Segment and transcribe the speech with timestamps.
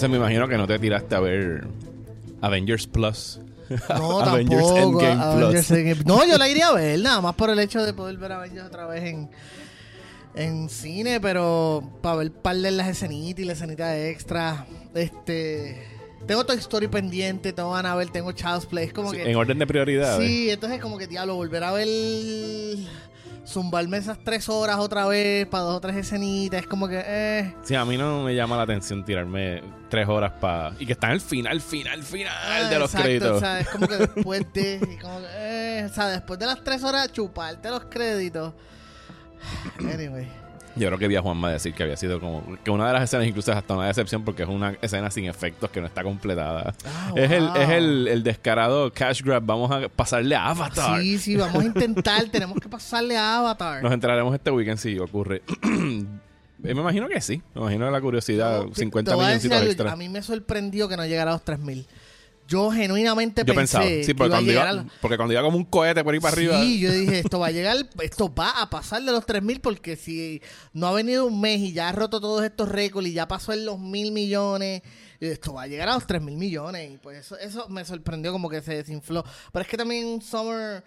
[0.00, 1.66] Entonces me imagino que no te tiraste a ver
[2.40, 3.38] Avengers Plus.
[3.90, 5.00] No, Avengers tampoco.
[5.02, 5.78] Endgame Avengers Plus.
[5.78, 6.04] Endgame.
[6.06, 8.66] No, yo la iría a ver, nada más por el hecho de poder ver Avengers
[8.66, 9.30] otra vez en,
[10.34, 14.64] en cine, pero para ver par de las escenitas y las escenitas extra.
[14.94, 15.86] Este.
[16.26, 18.86] Tengo Toy Story pendiente, tengo Annabelle, tengo Child's Play.
[18.86, 19.30] Es como Sí, que.
[19.30, 20.26] en orden de prioridades.
[20.26, 21.86] Sí, entonces como que diablo, volver a ver.
[23.46, 26.60] Zumbarme esas tres horas otra vez para dos o tres escenitas.
[26.60, 27.02] Es como que.
[27.04, 27.54] Eh.
[27.62, 30.72] Sí, a mí no me llama la atención tirarme tres horas para...
[30.78, 33.36] Y que está en el final, final, final Ah, de los exacto, créditos.
[33.36, 34.98] O sea, es como que después de.
[35.00, 38.52] como que, eh, o sea, después de las tres horas, chuparte los créditos.
[39.80, 40.28] Anyway.
[40.76, 42.44] Yo creo que vi a Juanma a decir que había sido como...
[42.62, 45.24] Que una de las escenas incluso es hasta una decepción porque es una escena sin
[45.26, 46.74] efectos que no está completada.
[46.86, 49.42] Ah, Es, el, es el, el descarado cash grab.
[49.44, 51.00] Vamos a pasarle a Avatar.
[51.00, 52.24] Sí, sí, vamos a intentar.
[52.30, 53.82] tenemos que pasarle a Avatar.
[53.82, 55.42] Nos enteraremos este weekend si ocurre.
[56.62, 57.40] Eh, me imagino que sí.
[57.54, 58.64] Me imagino la curiosidad.
[58.66, 59.92] Yo- 50 te voy a decir milloncitos extra.
[59.92, 61.86] A mí me sorprendió que no llegara a los 3000.
[62.50, 65.56] Yo genuinamente Yo pensé pensaba, sí, que porque cuando, iba, a porque cuando iba como
[65.56, 66.60] un cohete por ahí para arriba.
[66.60, 69.94] Sí, yo dije, esto va a llegar, esto va a pasar de los 3000 porque
[69.94, 70.42] si
[70.72, 73.52] no ha venido un mes y ya ha roto todos estos récords y ya pasó
[73.52, 74.82] en los mil millones,
[75.20, 76.90] esto va a llegar a los 3000 millones.
[76.92, 79.24] Y pues eso, eso me sorprendió como que se desinfló.
[79.52, 80.82] Pero es que también Summer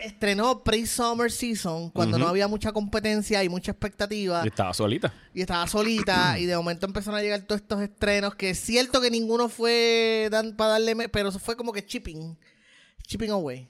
[0.00, 5.12] estrenó pre-Summer Season cuando no había mucha competencia y mucha expectativa Y estaba solita.
[5.34, 9.00] y estaba solita y de momento empezaron a llegar todos estos estrenos que es cierto
[9.00, 12.36] que ninguno fue dan, para darle pero eso fue como que chipping
[13.06, 13.68] chipping away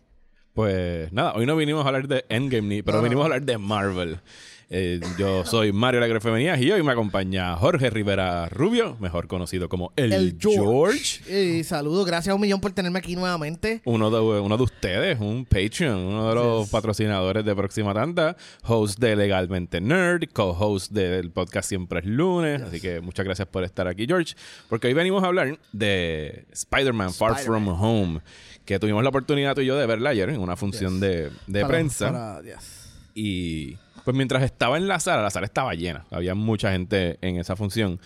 [0.54, 3.08] Pues nada, hoy no vinimos a hablar de Endgame, ni, pero No, no.
[3.08, 4.20] vinimos a hablar de Marvel.
[4.68, 9.68] Eh, yo soy Mario Alegre Femenías y hoy me acompaña Jorge Rivera Rubio, mejor conocido
[9.68, 11.20] como El, el George.
[11.58, 15.20] y saludos gracias a un millón por tenerme aquí nuevamente Uno de, uno de ustedes,
[15.20, 16.70] un Patreon, uno de los Yes.
[16.70, 22.60] patrocinadores de Próxima Tanda, host de Legalmente Nerd, co-host del podcast Siempre es Lunes.
[22.62, 24.34] Así que muchas gracias por estar aquí, George.
[24.68, 27.68] Porque hoy venimos a hablar de Spider-Man Far From.
[27.68, 28.20] Home,
[28.64, 31.00] que tuvimos la oportunidad tú y yo de verla ayer en una función Yes.
[31.02, 32.06] de, de Para- prensa.
[32.10, 32.42] para-.
[33.14, 36.06] Y pues mientras estaba en la sala, la sala estaba llena.
[36.12, 37.98] Había mucha gente en esa función.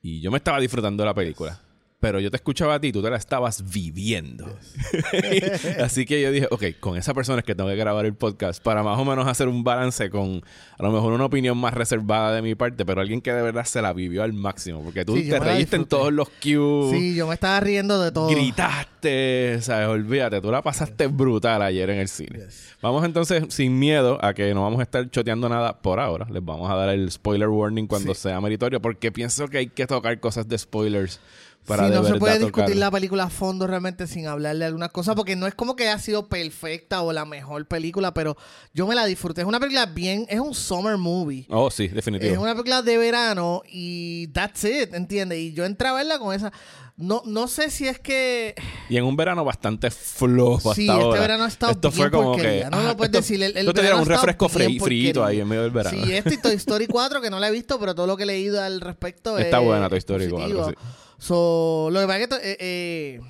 [0.00, 1.58] Y yo me estaba disfrutando de la película.
[2.04, 4.44] Pero yo te escuchaba a ti, tú te la estabas viviendo.
[5.82, 8.62] Así que yo dije, ok, con esa persona es que tengo que grabar el podcast
[8.62, 10.42] para más o menos hacer un balance con
[10.78, 13.64] a lo mejor una opinión más reservada de mi parte, pero alguien que de verdad
[13.64, 14.82] se la vivió al máximo.
[14.82, 18.12] Porque tú Sí, te reíste en todos los cues, sí yo me estaba riendo de
[18.12, 19.88] todo gritaste, ¿sabes?
[19.88, 22.38] Olvídate, tú la pasaste brutal ayer en el cine.
[22.40, 22.74] Yes.
[22.82, 26.44] Vamos entonces, sin miedo a que no vamos a estar choteando nada por ahora, les
[26.44, 28.20] vamos a dar el spoiler warning cuando Sí.
[28.22, 31.18] sea meritorio, porque pienso que hay que tocar cosas de spoilers
[31.66, 32.46] para sí, de no se puede tocar.
[32.66, 35.88] discutir la película a fondo realmente sin hablarle algunas cosas, porque no es como que
[35.88, 38.36] ha sido perfecta o la mejor película, pero
[38.72, 39.40] yo me la disfruté.
[39.42, 41.46] Es una película bien, es un summer movie.
[41.50, 42.32] Oh, sí, definitivo.
[42.32, 45.38] Es una película de verano y that's it, ¿entiendes?
[45.38, 46.52] Y yo entré a verla con esa.
[46.96, 48.54] No, no sé si es que.
[48.88, 51.20] Y en un verano bastante flojo Sí, hasta este ahora.
[51.22, 52.64] verano ha estado Esto bien fue como que...
[52.70, 55.26] No, no ah, puedes esto- decir, el- el esto te dieron un refresco porquería.
[55.26, 56.04] ahí en medio del verano.
[56.04, 58.22] Sí, este y Toy Story 4, que no la he visto, pero todo lo que
[58.22, 60.60] he leído al respecto Está es buena Toy Story positivo.
[60.66, 60.88] 4, sí.
[61.18, 62.34] So, lo que pasa es que...
[62.36, 63.20] eh, eh,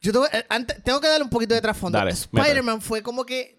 [0.00, 1.98] yo tengo, eh, antes, tengo que darle un poquito de trasfondo.
[1.98, 3.58] Dale, Spider-Man fue como que...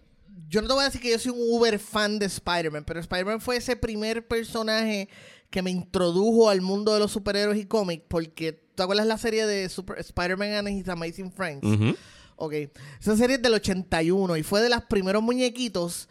[0.50, 3.00] Yo no te voy a decir que yo soy un uber fan de Spider-Man, pero
[3.00, 5.09] Spider-Man fue ese primer personaje
[5.50, 8.62] que me introdujo al mundo de los superhéroes y cómics, porque...
[8.74, 11.95] ¿Te acuerdas la serie de Spider-Man and His Amazing Friends?
[12.38, 12.53] Ok.
[13.00, 16.09] Esa serie es del 81 y fue de los primeros muñequitos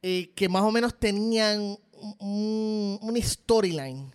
[0.00, 1.76] eh, que más o menos tenían
[2.18, 4.14] un, un storyline.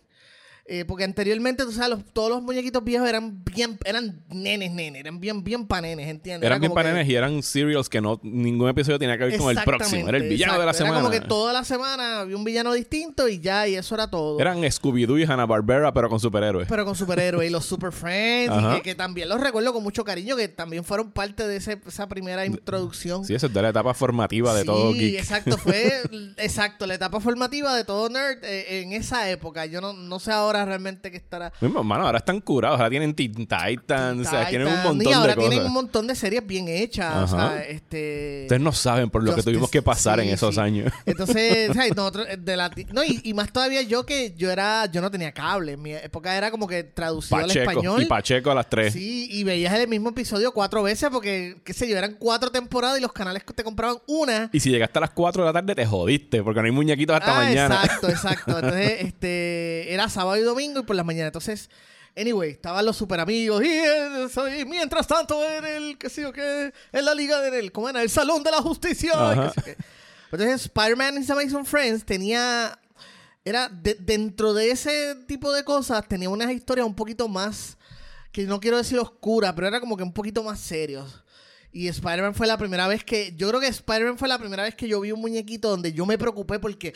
[0.66, 5.01] Eh, porque anteriormente, tú sabes, los- todos los muñequitos viejos eran bien, eran nenes, nenes,
[5.01, 6.45] eran bien, bien panenes, ¿entiendes?
[6.48, 9.38] Eran Era bien que- panenes y eran serials que no ningún episodio tenía que ver
[9.38, 10.07] con el próximo.
[10.07, 11.00] Era el villano de la semana.
[11.00, 14.10] Era como que toda la semana había un villano distinto y ya, y eso era
[14.10, 14.39] todo.
[14.39, 16.69] Eran Scooby-Doo y Hanna-Barbera, pero con superhéroes.
[16.69, 20.06] Pero con superhéroes y los Super Friends, y que, que también los recuerdo con mucho
[20.06, 23.25] cariño, que también fueron parte de ese- esa primera introducción.
[23.25, 25.19] Sí, esa es de la etapa formativa de Sí, todo geek.
[25.19, 25.92] exacto, fue
[26.38, 29.65] exacto, la etapa formativa de todo nerd eh, en esa época.
[29.65, 31.51] Yo no, no sé ahora realmente qué estará.
[31.59, 35.13] Mismo, mano, ahora están curados, ahora tienen Teen Titans, o sea, tienen un montón y
[35.13, 35.50] ahora de cosas.
[35.50, 37.31] tienen un montón de series bien hechas.
[37.31, 38.41] O sea, este.
[38.44, 40.61] Ustedes no saben por lo que tuvimos que pasar en esos sí.
[40.61, 40.91] años.
[41.05, 44.51] Entonces, o sea, nosotros, eh, de la, no, y, y más todavía yo que yo
[44.51, 45.73] era, yo no tenía cable.
[45.73, 47.71] En mi época era como que traducido al Pacheco.
[47.71, 48.01] español.
[48.01, 48.94] Y Pacheco a las tres.
[48.94, 52.97] Sí, y veías el mismo episodio cuatro veces porque, qué sé yo, eran cuatro temporadas
[53.00, 54.50] y los canales te compraban una.
[54.51, 57.15] Y si llegaste a las 4 de la tarde, te jodiste, porque no hay muñequitos
[57.15, 57.75] hasta Ah, mañana.
[57.83, 58.55] Exacto, exacto.
[58.57, 61.28] Entonces, este, era sábado y domingo y por las mañanas.
[61.30, 61.69] Entonces,
[62.16, 66.31] anyway, estaban los super amigos y, eh, soy- mientras tanto en el, qué sé yo
[66.34, 68.01] qué, en la liga del, ¿cómo era?
[68.01, 69.12] El Salón de la Justicia.
[69.16, 69.51] Ajá.
[69.56, 69.84] qué sé qué.
[70.31, 72.80] Entonces, Spider-Man y Amazing Friends tenía
[73.45, 77.78] era de- dentro de ese tipo de cosas, tenía unas historias un poquito más,
[78.31, 81.23] que no quiero decir oscuras, pero era como que un poquito más serios.
[81.75, 83.34] Y Spider-Man fue la primera vez que.
[83.36, 86.06] Yo creo que Spider-Man fue la primera vez que yo vi un muñequito donde yo
[86.06, 86.94] me preocupé porque.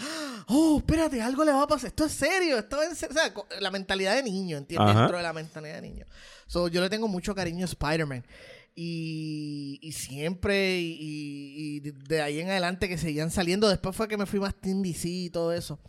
[0.48, 1.88] Oh, espérate, algo le va a pasar.
[1.88, 2.58] Esto es serio.
[2.60, 2.96] Esto es.
[2.98, 3.16] serio".
[3.16, 3.20] O
[3.50, 4.90] sea, la mentalidad de niño, ¿entiendes?
[4.92, 5.00] Ajá.
[5.02, 6.06] Dentro de la mentalidad de niño.
[6.46, 8.24] So, yo le tengo mucho cariño a Spider-Man.
[8.80, 13.68] Y, y siempre, y, y- y de ahí en adelante que seguían saliendo.
[13.68, 15.80] Después fue que me fui más Team DC y todo eso.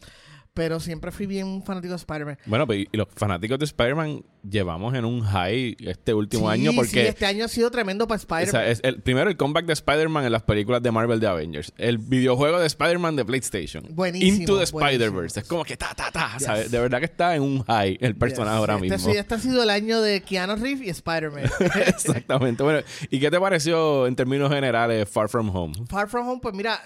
[0.59, 2.37] Pero siempre fui bien fanático de Spider-Man.
[2.47, 6.73] Bueno, pues, y los fanáticos de Spider-Man llevamos en un high este último Sí, año
[6.73, 8.51] sí, porque este año ha sido tremendo para o Spider-Man.
[8.51, 11.73] sea, es el, primero el comeback de Spider-Man en las películas de Marvel de Avengers.
[11.79, 13.85] El videojuego de Spider-Man de PlayStation.
[13.91, 14.65] Buenísimo, Into the.
[14.65, 15.39] Spider-Verse.
[15.41, 16.33] Es como que ta, ta, ta.
[16.39, 16.43] Yes.
[16.43, 16.71] ¿sabes?
[16.73, 18.59] De verdad que está en un high el personaje Yes.
[18.59, 19.13] ahora este, mismo.
[19.13, 21.45] sí, este ha sido el año de Keanu Reeves y Spider-Man.
[21.87, 22.65] Exactamente.
[22.65, 22.81] Bueno,
[23.11, 25.75] ¿y qué te pareció en términos generales Far From Home?
[25.89, 26.81] Far From Home, pues mira,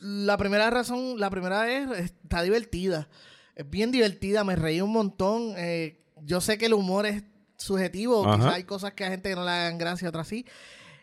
[0.00, 3.08] la primera razón, la primera es, está divertida.
[3.54, 5.54] Es bien divertida, me reí un montón.
[5.56, 7.22] eh, yo sé que el humor es
[7.56, 10.44] subjetivo, quizás hay cosas que a gente que no le hagan gracia, otras sí.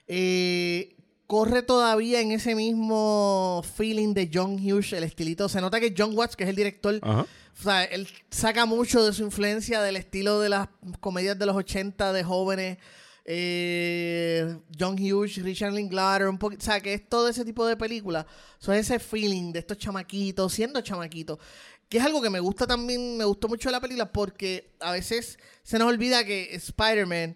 [0.08, 0.96] Eh,
[1.28, 5.50] corre todavía en ese mismo feeling de John Hughes, el estilito.
[5.50, 7.22] Se nota que John Watts, que es el director, Ajá.
[7.22, 10.68] o sea, él saca mucho de su influencia del estilo de las
[11.00, 12.78] comedias de los 80 de jóvenes.
[13.26, 17.76] Eh, John Hughes, Richard Linklater, un poquito, o sea, que es todo ese tipo de
[17.76, 18.26] películas.
[18.60, 21.40] Son ese feeling de estos chamaquitos, siendo chamaquitos.
[21.90, 24.92] Que es algo que me gusta también, me gustó mucho de la película porque a
[24.92, 27.36] veces se nos olvida que Spider-Man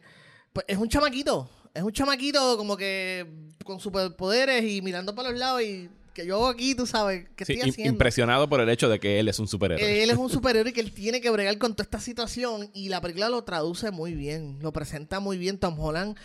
[0.53, 1.49] pues, es un chamaquito.
[1.73, 3.27] Es un chamaquito como que
[3.63, 7.45] con superpoderes y mirando para los lados y que yo hago aquí, tú sabes, ¿qué
[7.45, 7.93] Sí, estoy haciendo?
[7.93, 10.03] impresionado por el hecho de que él es un superhéroe.
[10.03, 12.89] Él es un superhéroe y que él tiene que bregar con toda esta situación y
[12.89, 15.57] la película lo traduce muy bien, lo presenta muy bien.
[15.57, 16.17] Tom Holland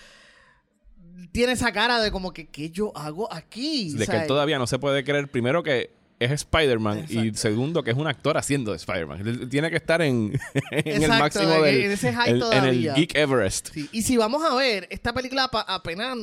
[1.32, 3.94] tiene esa cara de como que, ¿qué yo hago aquí?
[3.94, 5.90] de O que él todavía no se puede creer, primero que
[6.20, 9.48] es Spider-Man y segundo que es un actor haciendo de Spider-Man.
[9.50, 10.38] Tiene que estar en,
[10.70, 12.94] en el máximo del en ese high el- en el.
[12.94, 13.70] Geek Everest.
[13.72, 13.88] sí.
[13.92, 16.16] Y si vamos a ver, esta película apenas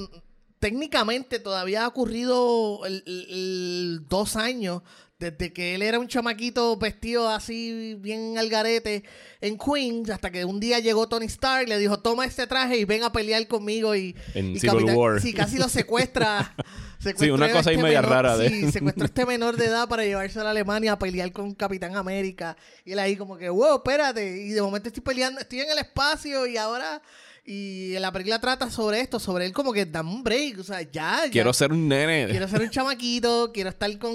[0.62, 4.84] técnicamente todavía ha ocurrido el- dos años
[5.20, 9.04] desde que él era un chamaquito vestido así bien al garete
[9.40, 12.86] en Queens, hasta que un día llegó Tony Stark, le dijo, toma este traje y
[12.86, 14.16] ven a pelear conmigo y...
[14.34, 15.22] En y Civil War.
[15.22, 16.56] Sí, casi lo secuestra.
[17.02, 19.58] Sí, una Secuestra cosa ahí este media menor- rara de- Sí, secuestró a este menor
[19.58, 22.56] de edad para llevarse a la Alemania a pelear con Capitán América.
[22.86, 24.38] Y él ahí como que, wow, espérate.
[24.44, 27.02] Y de momento estoy peleando, estoy en el espacio y ahora...
[27.44, 30.82] Y la película trata sobre esto, sobre él como que dame un break, o sea,
[30.84, 31.32] ya, ya.
[31.32, 32.28] Quiero ser un nene.
[32.30, 34.12] Quiero ser un chamaquito, quiero estar con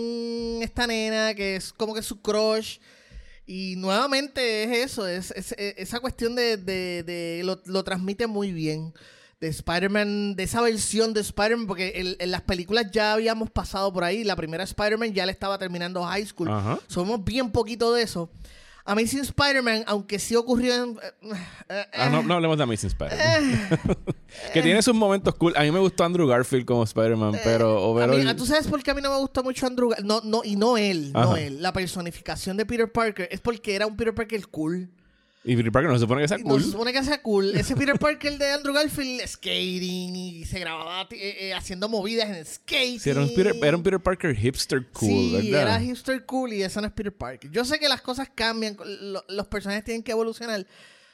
[0.62, 2.78] esta nena que es como que su crush.
[3.48, 8.26] Y nuevamente es eso, es, es- es- esa cuestión de, de- de- lo, lo transmite
[8.26, 8.92] muy bien.
[9.40, 13.92] De Spider-Man, de esa versión de Spider-Man, porque en, en las películas ya habíamos pasado
[13.92, 14.24] por ahí.
[14.24, 16.48] La primera Spider-Man ya le estaba terminando high school.
[16.48, 16.78] Ajá.
[16.88, 18.30] Somos bien poquito de eso.
[18.86, 20.98] Amazing Spider-Man, aunque sí ocurrió en...
[21.68, 23.68] eh, Ah, no, no hablemos de Amazing Spider-Man.
[24.52, 25.54] que tiene sus momentos cool.
[25.56, 28.66] A mí me gustó Andrew Garfield como Spider-Man, pero Eh, A overall- mí- ¿Tú sabes
[28.68, 31.12] por qué a mí no me gusta mucho Andrew Gar- No, no, y no él,
[31.12, 31.60] no él.
[31.60, 34.88] La personificación de Peter Parker es porque era un Peter Parker cool.
[35.48, 36.58] Y Peter Parker no se supone que sea cool.
[36.58, 37.56] No se supone que sea cool.
[37.56, 42.34] Ese Peter Parker de Andrew Garfield, skating y se grababa eh, eh, haciendo movidas en
[42.34, 42.98] el skate.
[43.00, 45.08] Sí, era, un Peter, era un Peter Parker hipster cool,
[45.40, 45.76] sí, ¿verdad?
[45.76, 47.48] era hipster cool y eso no es Peter Parker.
[47.50, 50.66] Yo sé que las cosas cambian, lo- los personajes tienen que evolucionar.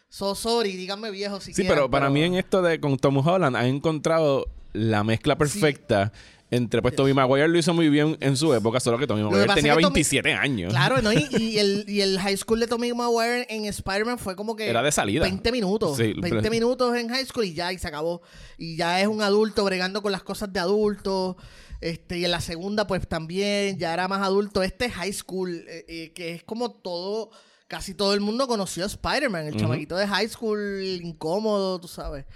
[0.08, 3.18] So sorry, díganme viejo si Sí, quieren, pero para mí en esto de con Tom
[3.26, 6.12] Holland han encontrado la mezcla perfecta
[6.52, 9.52] entre pues Tommy Maguire lo hizo muy bien en su época, solo que Tommy Maguire
[9.54, 10.70] tenía Tommy- 27 años.
[10.70, 11.12] Claro, ¿no?
[11.12, 14.68] Y, y el, y el high school de Tommy Maguire en Spider-Man fue como que...
[14.68, 15.22] Era de salida.
[15.22, 15.96] 20 minutos.
[15.96, 18.22] Sí, 20 pero- minutos en high school y ya, y se acabó.
[18.58, 21.36] Y ya es un adulto bregando con las cosas de adulto.
[21.80, 24.62] Este, y en la segunda, pues también, ya era más adulto.
[24.62, 27.30] Este es high school, eh, eh, que es como todo...
[27.66, 29.60] Casi todo el mundo conoció a Spider-Man, el Ujú.
[29.60, 32.26] chamaquito de high school, incómodo, tú sabes.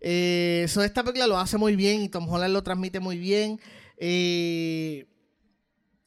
[0.00, 3.60] Eh, so esta película lo hace muy bien y Tom Holland lo transmite muy bien.
[3.96, 5.06] Eh,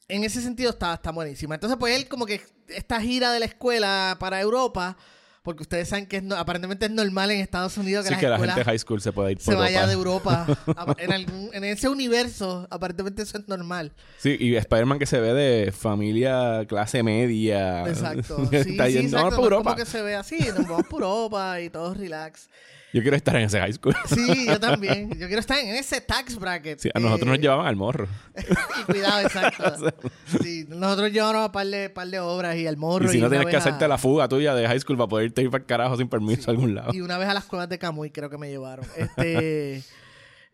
[0.08, 1.54] en ese sentido está, está buenísima.
[1.54, 4.96] Entonces, pues él como que esta gira de la escuela para Europa,
[5.42, 8.20] porque ustedes saben que es no- aparentemente es normal en Estados Unidos que Sí, las
[8.20, 10.46] que la gente high school se puede ir por se vaya Europa.
[10.46, 10.94] de Europa.
[10.98, 13.92] En, algún- en ese universo, aparentemente eso es normal.
[14.18, 17.88] Sí, y Spider-Man que se ve de familia clase media.
[17.88, 18.46] Exacto.
[18.50, 19.30] Sí, Está sí, yendo exacto.
[19.30, 19.64] "Vamos por No es Europa.
[19.64, 22.48] como que se ve así, nos vamos por Europa y todo relax.
[22.92, 23.94] Yo quiero estar en ese high school.
[24.06, 25.10] Sí, yo también.
[25.18, 26.78] Yo quiero estar en ese tax bracket.
[26.78, 28.06] Sí, a nosotros nos Eh, llevaban al morro.
[28.36, 29.92] y cuidado, exacto.
[30.42, 33.06] Sí, nosotros llevamos a par de, par de obras y al morro.
[33.06, 35.26] Y si no tienes que a- hacerte la fuga tuya de high school para poder
[35.26, 36.92] irte ir para el carajo sin permiso a algún lado.
[36.94, 38.84] Y una vez a las cuevas de Camuy creo que me llevaron.
[38.96, 39.82] Este,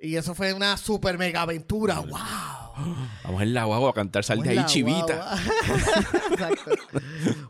[0.00, 2.00] y eso fue una super mega aventura.
[2.00, 3.08] ¡Wow!
[3.24, 5.36] Vamos en la guagua a cantar Sal de ahí, chivita.
[6.30, 6.70] Exacto.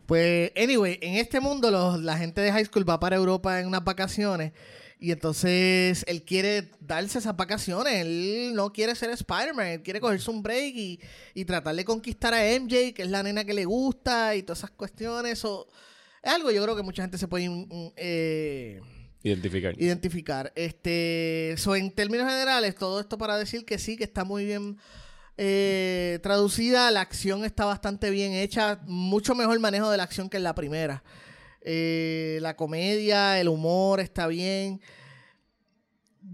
[0.06, 3.66] Pues, anyway, en este mundo los- la gente de high school va para Europa en
[3.66, 4.52] unas vacaciones
[5.00, 7.94] y entonces él quiere darse esas vacaciones.
[8.06, 11.00] Él no quiere ser Spider-Man, él quiere cogerse un break y,
[11.34, 14.60] y tratar de conquistar a MJ, que es la nena que le gusta y todas
[14.60, 15.44] esas cuestiones.
[15.44, 15.68] O,
[16.22, 17.48] es algo yo creo que mucha gente se puede
[17.96, 18.80] eh,
[19.22, 19.74] Identificar.
[19.80, 20.52] identificar.
[20.54, 24.78] Este, so, en términos generales, todo esto para decir que sí, que está muy bien
[25.36, 30.36] eh, traducida, la acción está bastante bien hecha, mucho mejor manejo de la acción que
[30.36, 31.02] en la primera.
[31.62, 34.80] Eh, la comedia, el humor está bien.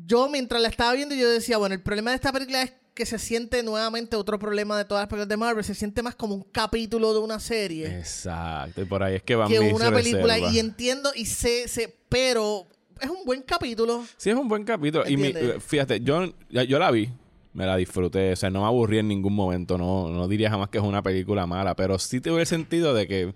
[0.07, 3.05] Yo mientras la estaba viendo, yo decía, bueno, el problema de esta película es que
[3.05, 6.35] se siente nuevamente otro problema de todas las películas de Marvel, se siente más como
[6.35, 8.81] un capítulo de una serie Exacto.
[8.81, 12.69] Y por ahí es que van que una película y entiendo y sé, sé, pero
[13.01, 14.05] es un buen capítulo.
[14.17, 15.05] Sí, es un buen capítulo.
[15.09, 15.17] Y
[15.61, 17.11] fíjate, yo, yo la vi,
[17.55, 20.69] me la disfruté, o sea, no me aburrí en ningún momento, no, no diría jamás
[20.69, 23.35] que es una película mala, pero sí tuve el sentido de que,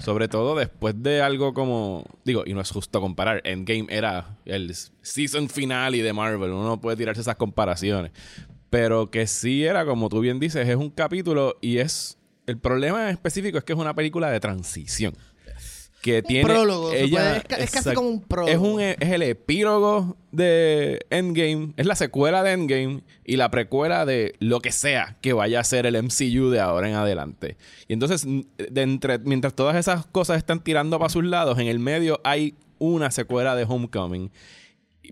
[0.00, 4.74] sobre todo después de algo como, digo, y no es justo comparar, Endgame era el
[5.02, 8.10] season final y de Marvel, uno no puede tirarse esas comparaciones,
[8.68, 13.10] pero que sí era, como tú bien dices, es un capítulo y es, el problema
[13.10, 15.14] específico es que es una película de transición.
[16.02, 18.50] Que tiene prólogo, ella es ca- es casi como un prólogo.
[18.52, 24.04] Es un es el epílogo de Endgame, es la secuela de Endgame y la precuela
[24.04, 27.56] de lo que sea que vaya a ser el MCU de ahora en adelante.
[27.86, 31.68] Y entonces, n- de entre, mientras todas esas cosas están tirando para sus lados, en
[31.68, 34.32] el medio hay una secuela de Homecoming.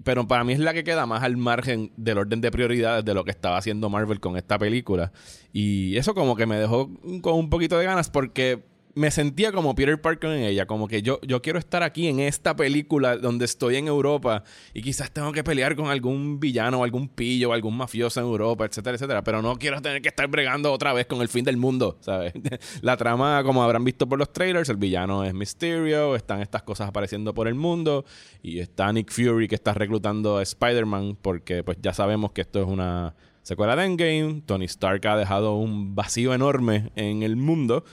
[0.04, 3.12] Pero para mí es la que queda más al margen del orden de prioridades de
[3.14, 5.12] lo que estaba haciendo Marvel con esta película.
[5.52, 6.90] Y eso como que me dejó
[7.22, 8.62] con un poquito de ganas porque
[8.94, 12.20] me sentía como Peter Parker en ella, como que yo, yo quiero estar aquí en
[12.20, 14.42] esta película donde estoy en Europa
[14.74, 18.26] y quizás tengo que pelear con algún villano o algún pillo o algún mafioso en
[18.26, 21.44] Europa, etcétera, etcétera, pero no quiero tener que estar bregando otra vez con el fin
[21.44, 22.32] del mundo, ¿sabes?
[22.82, 26.88] La trama, como habrán visto por los trailers, el villano es Mysterio, están estas cosas
[26.88, 28.04] apareciendo por el mundo
[28.42, 32.60] y está Nick Fury que está reclutando a Spider-Man porque pues ya sabemos que esto
[32.60, 37.84] es una secuela de Endgame, Tony Stark ha dejado un vacío enorme en el mundo.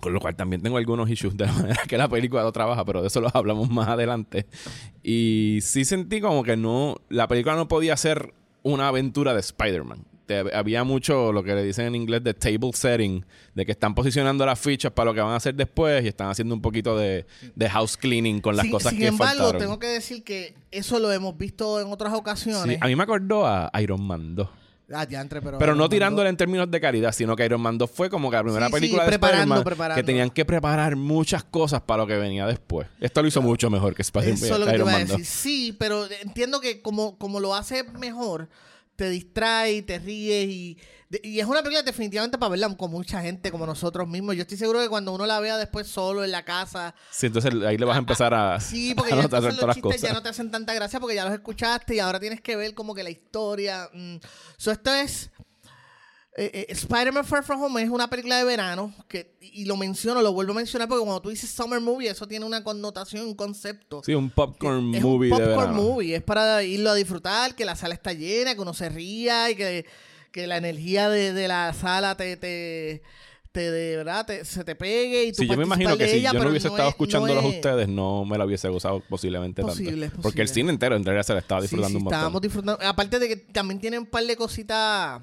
[0.00, 2.84] Con lo cual también tengo algunos issues de la manera que la película lo trabaja,
[2.84, 4.46] pero de eso los hablamos más adelante.
[5.02, 10.04] Y sí sentí como que no, la película no podía ser una aventura de Spider-Man.
[10.52, 13.24] Había mucho lo que le dicen en inglés de table setting,
[13.54, 16.28] de que están posicionando las fichas para lo que van a hacer después y están
[16.28, 19.60] haciendo un poquito de, de house cleaning con las sin, cosas sin que embargo, faltaron.
[19.62, 22.78] tengo que decir que eso lo hemos visto en otras Sí, ocasiones.
[22.82, 24.48] a mí me acordó a Iron Man 2.
[24.92, 27.90] Ah, diantre, pero, Pero no tirándole en términos de calidad, sino que Iron Man 2
[27.90, 30.00] fue como que la primera Sí, sí, película de preparando, Spider-Man preparando.
[30.00, 32.86] que tenían que preparar muchas cosas para lo que venía después.
[33.00, 34.98] Esto lo hizo mucho mejor que Spider-Man Eso es lo que te Iron iba a
[35.00, 35.18] Man 2.
[35.18, 35.26] decir.
[35.26, 38.48] Sí, pero entiendo que como, como lo hace mejor,
[38.96, 40.78] te distrae, te ríes y,
[41.22, 44.34] y es una película definitivamente para verla con mucha gente como nosotros mismos.
[44.34, 47.52] Yo estoy seguro que cuando uno la vea después solo en la casa, Sí, entonces
[47.64, 50.22] ahí le vas a empezar a, sí, porque a ya notar los chistes ya no
[50.22, 53.02] te hacen tanta gracia porque ya los escuchaste y ahora tienes que ver como que
[53.02, 53.88] la historia.
[53.92, 54.16] mm.
[54.56, 55.30] So, esto es...
[56.38, 60.20] eh, eh, Spider-Man Far From Home es una película de verano que, y lo menciono,
[60.22, 63.34] lo vuelvo a mencionar porque cuando tú dices Summer Movie, eso tiene una connotación, un
[63.34, 64.02] concepto.
[64.04, 65.82] Sí, un popcorn es movie un de popcorn verano.
[65.82, 69.50] movie, es para irlo a disfrutar, que la sala está llena, que uno se ría
[69.50, 69.86] y que,
[70.30, 73.02] que la energía de, de la sala te, te,
[73.52, 76.16] te- de verdad te- se te pegue y tú Sí, yo me imagino que si
[76.16, 78.44] ella, yo no hubiese no estado es- escuchándolos no a es- ustedes, no me la
[78.44, 80.16] hubiese gozado posiblemente Posible, tanto.
[80.18, 80.62] es Porque el posible.
[80.64, 82.18] cine entero en realidad se la estaba Sí, disfrutando sí, un montón.
[82.18, 82.86] estábamos disfrutando.
[82.86, 85.22] Aparte de que también tiene un par de cositas.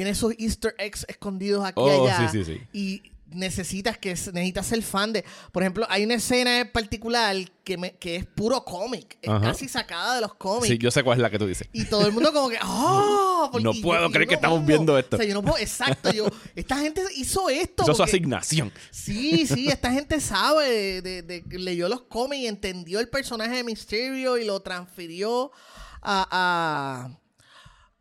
[0.00, 2.30] Tiene esos Easter eggs escondidos aquí y Oh, allá.
[2.30, 2.60] sí, sí, sí.
[2.72, 3.02] Y
[3.36, 5.26] necesitas que necesitas ser fan de.
[5.52, 9.18] Por ejemplo, hay una escena en particular que, me- que es puro cómic.
[9.20, 9.40] Es Ajá.
[9.42, 10.68] casi sacada de los cómics.
[10.68, 11.68] Sí, yo sé cuál es la que tú dices.
[11.74, 13.50] Y todo el mundo como que, ¡oh!
[13.62, 15.16] No puedo y creer que estamos viendo esto.
[15.16, 16.26] O sea, yo no puedo, exacto, yo,
[16.56, 17.84] esta gente hizo esto.
[17.90, 18.72] Es su asignación.
[18.90, 23.56] Sí, sí, esta gente sabe, de, de- de- leyó los cómics y entendió el personaje
[23.56, 25.52] de Mysterio y lo transfirió
[26.00, 27.19] a, a-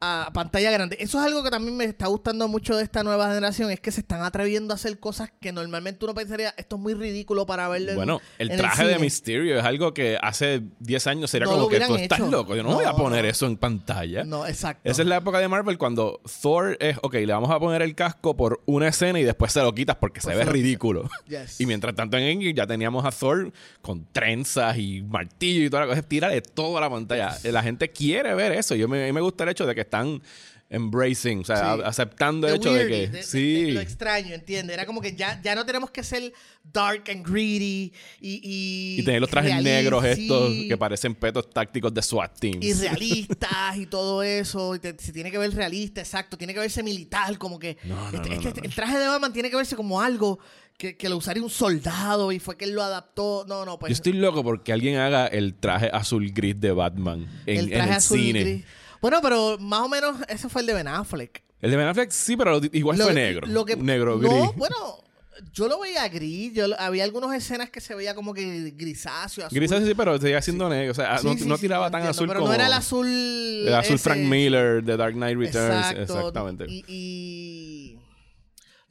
[0.01, 0.95] a pantalla grande.
[0.99, 3.91] Eso es algo que también me está gustando mucho de esta nueva generación, es que
[3.91, 7.67] se están atreviendo a hacer cosas que normalmente uno pensaría, esto es muy ridículo para
[7.67, 9.01] verlo en- Bueno, el en traje de cine".
[9.03, 12.55] Mysterio es algo que hace 10 años sería No como que tú estás loco.
[12.55, 13.29] Yo no, voy a poner no.
[13.29, 14.23] eso en pantalla.
[14.23, 14.89] No, exacto.
[14.89, 17.93] Esa es la época de Marvel cuando Thor es, ok, le vamos a poner el
[17.95, 21.09] casco por una escena y después se lo quitas porque se Pues ve se ridículo.
[21.27, 21.59] Yes.
[21.59, 23.51] Y mientras tanto en Endgame ya teníamos a Thor
[23.81, 26.01] con trenzas y martillo y toda la cosa.
[26.03, 27.37] Tírale toda la pantalla.
[27.43, 28.75] La gente quiere ver eso.
[28.75, 30.21] Yo me, a mí me gusta el hecho de que están
[30.71, 31.81] embracing, o sea, Sí.
[31.83, 33.63] aceptando el The hecho de que de- de- sí.
[33.63, 34.75] de lo extraño, ¿entiendes?
[34.75, 36.31] Era como que ya, ya no tenemos que ser
[36.63, 37.91] dark and greedy
[38.21, 38.35] y...
[38.43, 42.37] Y, y tener los trajes realista, negros estos sí, que parecen petos tácticos de SWAT
[42.39, 42.63] teams.
[42.63, 44.75] Y realistas y todo eso.
[44.75, 46.37] y te- se tiene que ver realista, exacto.
[46.37, 47.77] Tiene que verse militar, como que...
[47.85, 48.65] No, no, este- no, este- no.
[48.67, 50.37] El traje de Batman tiene que verse como algo
[50.77, 53.43] que, que lo usaría un soldado y fue que él lo adaptó.
[53.49, 53.89] No, no, pues...
[53.89, 57.71] Yo estoy loco porque alguien haga el traje azul gris de Batman en el en
[57.71, 58.43] traje el azul y cine.
[58.43, 58.65] gris.
[59.01, 61.43] Bueno, pero más o menos ese fue el de Ben Affleck.
[61.61, 63.47] El de Ben Affleck sí, pero igual Lo- fue negro.
[63.47, 64.55] lo que- negro no, gris.
[64.55, 64.75] bueno,
[65.53, 66.53] yo lo veía gris.
[66.53, 69.57] Yo, lo- había algunas escenas que se veía como que grisáceo, azul.
[69.57, 70.91] Gris sí, pero seguía siendo negro.
[70.91, 72.49] O sea, Sí, no, sí, no sí, tiraba tan entiendo, azul pero como...
[72.51, 73.07] no era el azul.
[73.07, 75.91] el azul ese- Frank Miller de Dark Knight Returns.
[75.91, 76.01] Exacto.
[76.17, 76.65] Exactamente.
[76.67, 77.98] Y, y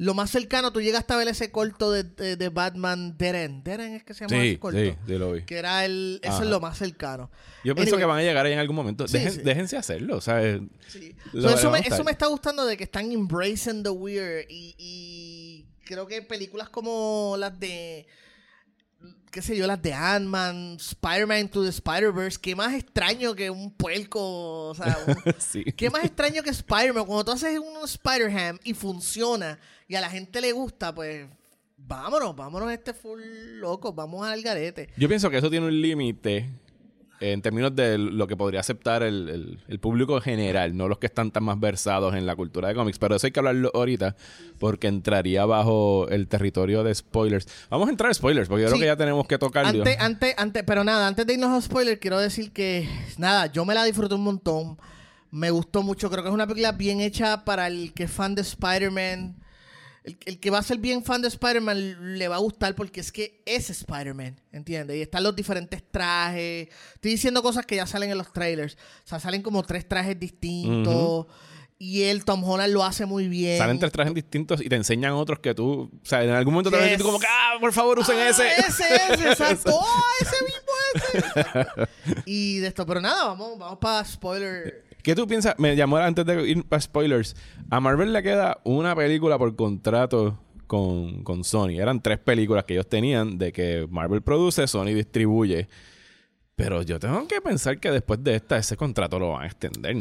[0.01, 3.19] lo más cercano, tú llegaste a ver ese corto de, de- de Batman.
[3.19, 4.79] Dead End es que se llama Sí, ese corto.
[4.79, 5.43] sí, sí lo vi.
[5.43, 6.21] Que era el.
[6.23, 6.45] Eso Ajá.
[6.45, 7.31] es lo más cercano.
[7.65, 9.09] Yo pienso que van a llegar ahí en algún momento.
[9.09, 9.41] Sí, Dejen- sí.
[9.43, 10.17] Déjense hacerlo.
[10.17, 10.41] O sea,
[10.87, 11.15] Sí.
[11.33, 14.75] Lo- So, eso, me, eso me está gustando de que están embracing the weird y,
[14.79, 18.07] y creo que películas como las de
[19.31, 23.71] qué sé yo, las de Ant-Man, Spider-Man to the Spider-Verse, qué más extraño que un
[23.71, 25.65] puerco, o sea, un- sí.
[25.77, 30.11] qué más extraño que Spider-Man, cuando tú haces un Spider-Ham y funciona y a la
[30.11, 31.27] gente le gusta, pues
[31.77, 33.21] vámonos, vámonos a este full
[33.61, 34.89] loco, vamos al garete.
[34.97, 36.51] Yo pienso que eso tiene un límite
[37.21, 41.07] en términos de lo que podría aceptar el, el- el público general, no los que
[41.07, 42.99] están tan más versados en la cultura de cómics.
[42.99, 44.15] Pero eso hay que hablarlo ahorita
[44.59, 47.47] porque entraría bajo el territorio de spoilers.
[47.71, 48.73] Vamos a entrar a spoilers porque yo Sí.
[48.75, 49.69] creo que ya tenemos que tocarlo.
[49.83, 53.65] Antes, antes, antes, pero nada, antes de irnos a spoiler, quiero decir que, nada, yo
[53.65, 54.79] me la disfruté un montón.
[55.31, 56.09] Me gustó mucho.
[56.11, 59.35] Creo que es una película bien hecha para el que es fan de Spider-Man.
[60.09, 63.01] El, el que va a ser bien fan de Spider-Man le va a gustar porque
[63.01, 64.97] es que es Spider-Man, ¿entiendes?
[64.97, 66.69] Y están los diferentes trajes.
[66.95, 68.75] Estoy diciendo cosas que ya salen en los trailers.
[69.05, 71.27] O sea, salen como tres trajes distintos.
[71.81, 73.57] Y él, Tom Holland, lo hace muy bien.
[73.57, 76.71] Salen tres trajes distintos y te enseñan otros que tú, o sea, en algún momento
[76.73, 77.03] te vas a Yes.
[77.03, 78.49] como que, ah, por favor, usen Ah, ese.
[78.49, 79.71] Ese, ese, exacto.
[79.81, 81.33] ¡Oh, ese mismo,
[81.77, 82.23] ese!
[82.27, 84.88] y de esto, pero nada, vamos, vamos para spoiler.
[85.03, 85.55] ¿Qué tú piensas?
[85.59, 87.37] Me llamó antes de ir para spoilers.
[87.71, 91.81] A Marvel le queda una película por contrato con, con Sony.
[91.81, 95.69] Eran tres películas que ellos tenían de que Marvel produce, Sony distribuye.
[96.57, 99.97] Pero yo tengo que pensar que después de esta, ese contrato lo van a extender.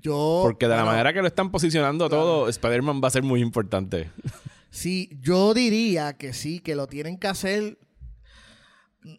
[0.00, 0.40] Yo.
[0.42, 4.10] Porque de la manera que lo están posicionando todo, Spider-Man va a ser muy importante.
[4.70, 7.78] Sí, yo diría que sí, que lo tienen que hacer.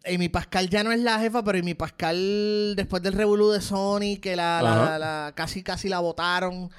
[0.06, 4.18] Amy Pascal ya no es la jefa, pero Amy Pascal, después del revolú de Sony,
[4.22, 4.62] que la,
[5.00, 6.70] la- casi casi la votaron.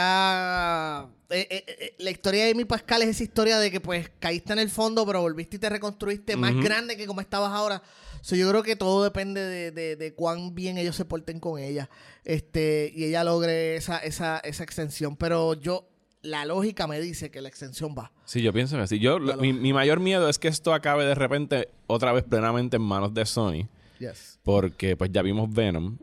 [0.00, 1.02] Ella.
[1.30, 4.52] eh, eh, eh, la historia de Amy Pascal es esa historia de que pues caíste
[4.52, 7.82] en el fondo, pero volviste y te reconstruiste más grande que como estabas ahora.
[8.22, 11.58] So, yo creo que todo depende de, de- de cuán bien ellos se porten con
[11.60, 11.88] ella.
[12.24, 15.16] Este, y ella logre esa, esa, esa extensión.
[15.16, 15.88] Pero yo,
[16.22, 18.12] la lógica me dice que la extensión va.
[18.24, 18.98] Sí, yo pienso que sí.
[18.98, 22.82] Yo, mi, mi mayor miedo es que esto acabe de repente otra vez plenamente en
[22.82, 23.68] manos de Sony.
[23.98, 24.38] Yes.
[24.42, 25.96] Porque pues ya vimos Venom.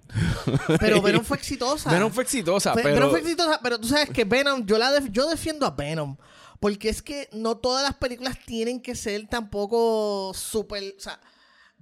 [0.80, 1.91] Pero Venom fue exitosa.
[1.91, 2.89] Venom fue exitosa, pero...
[2.96, 6.17] Venom fue exitosa, pero tú sabes que Venom, yo la def- yo defiendo a Venom.
[6.60, 10.96] Porque es que no todas las películas tienen que ser tampoco súper.
[10.98, 11.19] O sea,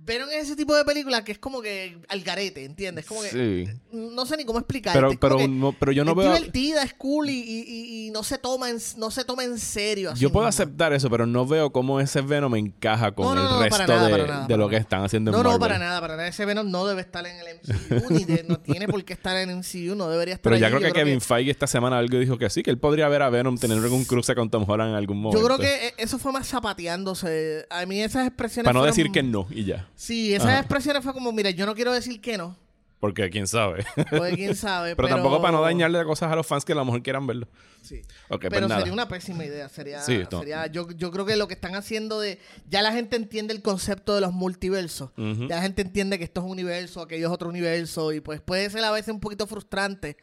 [0.03, 3.05] Venom es ese tipo de película que es como que al garete, ¿entiendes?
[3.05, 3.29] Como que.
[3.29, 3.79] Sí.
[3.95, 4.99] No sé ni cómo explicarte.
[4.99, 6.33] Pero, pero, no, pero yo no es veo...
[6.33, 10.11] divertida, es cool y, y- no se toma en, no se toma en serio.
[10.11, 10.49] así Yo puedo mismo.
[10.63, 14.07] aceptar eso, pero no veo cómo ese Venom encaja con No, no, el resto nada,
[14.07, 16.27] de, nada, de lo que están haciendo en No, no, para nada, para nada.
[16.27, 19.37] Ese Venom no debe estar en el MCU, ni de- no tiene por qué estar
[19.37, 22.17] en el MCU, no debería estar Pero ya creo que Kevin Feige esta semana algo
[22.19, 24.89] dijo que sí, que él podría ver a Venom tener algún cruce con Tom Holland
[24.91, 25.39] en algún momento.
[25.39, 27.65] Yo creo que eh, eso fue más zapateándose.
[27.69, 28.65] A mí esas expresiones.
[28.65, 29.87] Para no fueron- decir que no y ya.
[29.95, 30.59] Sí, esas Ajá.
[30.59, 32.57] expresiones fue como, mira, yo no quiero decir que no.
[33.01, 33.83] Porque quién sabe.
[34.11, 34.95] Porque quién sabe.
[34.95, 37.47] pero, tampoco para no dañarle cosas a los fans que a lo mejor quieran verlo.
[37.81, 38.03] Sí.
[38.29, 39.67] Ok, pues Pero sería una pésima idea.
[39.69, 42.39] Sería, Sí, sería yo, yo creo que lo que están haciendo de.
[42.69, 45.09] Ya la gente entiende el concepto de los multiversos.
[45.17, 48.13] Ya la gente entiende que esto es un universo, aquello es otro universo.
[48.13, 50.15] Y pues puede ser a veces un poquito frustrante.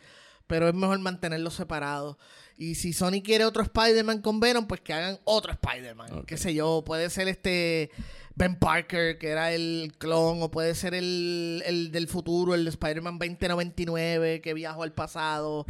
[0.47, 2.17] Pero es mejor mantenerlos separados.
[2.57, 6.13] Y si Sony quiere otro Spider-Man con Venom, pues que hagan otro Spider-Man.
[6.13, 6.25] Ok.
[6.27, 7.91] Qué sé yo, puede ser este
[8.39, 12.71] Ben Parker, que era el clon, o puede ser el, el del futuro, el de
[12.71, 15.67] Spider-Man 2099, que viajó al pasado.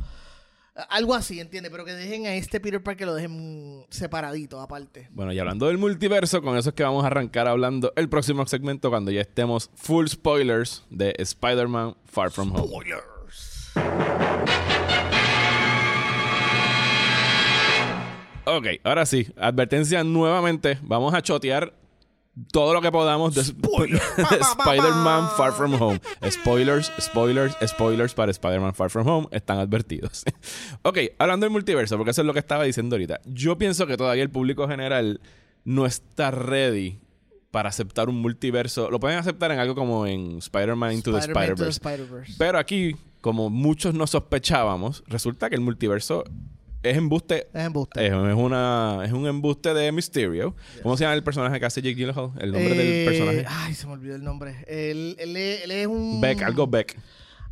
[0.90, 1.72] Algo así, ¿entiendes?
[1.72, 5.09] Pero que dejen a este Peter Parker, lo dejen separadito, aparte.
[5.12, 8.46] Bueno, y hablando del multiverso, con eso es que vamos a arrancar hablando el próximo
[8.46, 12.85] segmento cuando ya estemos full spoilers de Spider-Man Far From Home.
[18.44, 21.77] Ok, ahora sí, advertencia nuevamente, vamos a chotear
[22.53, 23.48] todo lo que podamos de, de
[24.40, 26.01] Spider-Man Far From Home.
[26.31, 30.24] Spoilers, spoilers, spoilers para Spider-Man Far From Home están advertidos.
[30.83, 33.20] ok, hablando del multiverso, porque eso es lo que estaba diciendo ahorita.
[33.24, 35.20] Yo pienso que todavía el público general
[35.64, 37.01] no está ready
[37.51, 38.90] para aceptar un multiverso.
[38.90, 41.18] Lo pueden aceptar en algo como en Spider-Man Into the.
[41.18, 42.35] Spider-Verse.
[42.38, 46.24] Pero aquí, como muchos no sospechábamos, resulta que el multiverso
[46.82, 47.48] es embuste.
[47.52, 48.06] Es embuste.
[48.06, 50.54] Es, es una, es un embuste de Mysterio.
[50.82, 52.30] ¿Cómo se llama el personaje que hace Jake Gyllenhaal?
[52.40, 53.44] El nombre Eh, del personaje.
[53.48, 54.64] Ay, se me olvidó el nombre.
[54.66, 56.20] Él, él es- él es un...
[56.20, 56.96] Beck, algo Beck.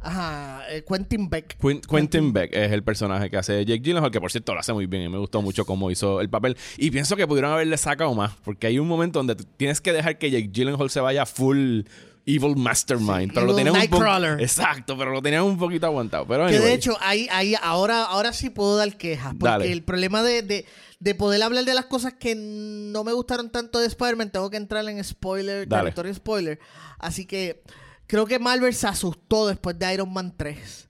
[0.00, 1.58] Ajá, eh, Quentin Beck.
[1.58, 4.72] Quin- Quentin Beck es el personaje que hace Jake Gyllenhaal, que por cierto lo hace
[4.72, 6.56] muy bien y me gustó mucho cómo hizo el papel.
[6.76, 10.18] Y pienso que pudieron haberle sacado más, porque hay un momento donde tienes que dejar
[10.18, 11.80] que Jake Gyllenhaal se vaya full
[12.26, 13.30] evil mastermind.
[13.30, 14.40] Sí, pero lo tenían un.
[14.40, 16.26] Exacto, pero lo tenían un poquito aguantado.
[16.26, 19.32] Pero Que de hecho, ahí, ahí, ahora, ahora sí puedo dar quejas.
[19.38, 19.72] Porque Dale.
[19.72, 20.66] el problema de, de,
[20.98, 24.56] de poder hablar de las cosas que no me gustaron tanto de Spider-Man, tengo que
[24.56, 26.58] entrar en spoiler, territorio spoiler.
[26.98, 27.62] Así que
[28.06, 30.88] creo que Marvel se asustó después de Iron Man 3.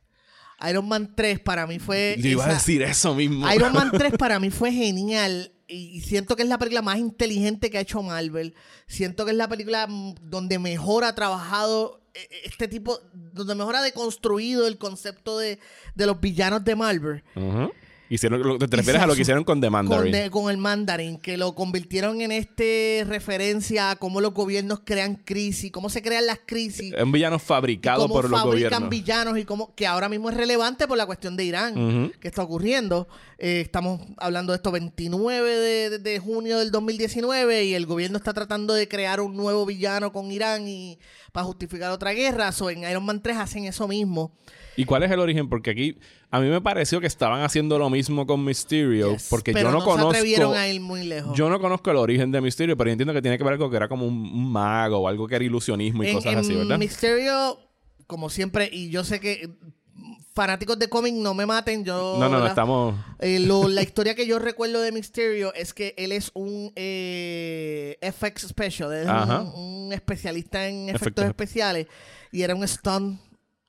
[0.68, 2.16] Iron Man 3 para mí fue.
[2.18, 3.50] Yo iba a decir eso mismo.
[3.52, 7.70] Iron Man 3 para mí fue genial y siento que es la película más inteligente
[7.70, 8.54] que ha hecho Marvel.
[8.86, 13.76] Siento que es la película mm, donde mejor ha trabajado eh, este tipo, donde mejor
[13.76, 15.58] ha deconstruido el concepto de,
[15.94, 17.24] de los villanos de Marvel.
[17.34, 17.72] Ujú.
[18.08, 20.12] Hicieron, te refieres a lo que hicieron con The Con, Mandarin.
[20.12, 25.16] de- con el Mandarin, que lo convirtieron en este referencia a cómo los gobiernos crean
[25.16, 26.92] crisis, cómo se crean las crisis.
[26.96, 28.90] Es un villano fabricado por los fabrican gobiernos.
[28.90, 32.42] villanos y cómo que ahora mismo es relevante por la cuestión de Irán que está
[32.42, 33.08] ocurriendo.
[33.38, 38.18] Eh, estamos hablando de esto 29 de, de- de junio del 2019 y el gobierno
[38.18, 40.98] está tratando de crear un nuevo villano con Irán y
[41.32, 42.52] para justificar otra guerra.
[42.52, 44.32] So, en Iron Man 3 hacen eso mismo.
[44.76, 45.48] ¿Y cuál es el origen?
[45.48, 45.98] Porque aquí
[46.30, 49.12] a mí me pareció que estaban haciendo lo mismo con Mysterio.
[49.12, 49.28] Yes.
[49.30, 50.10] Porque Pero yo no, se conozco.
[50.10, 51.36] atrevieron a ir muy lejos.
[51.36, 53.70] Yo no conozco el origen de Mysterio, pero yo entiendo que tiene que ver algo
[53.70, 56.38] que era como un, un mago o algo que era ilusionismo y en, cosas en
[56.40, 56.78] así, ¿verdad?
[56.78, 57.58] Mysterio,
[58.06, 59.48] como siempre, y yo sé que
[59.94, 62.16] mm, fanáticos de cómic no me maten, yo...
[62.20, 62.94] No, no, no, estamos.
[63.20, 67.96] Eh, lo- la historia que yo recuerdo de Mysterio es que él es un eh,
[68.02, 71.24] FX special, es un, un especialista en efectos Efectos.
[71.26, 71.86] especiales
[72.32, 73.20] y era un stunt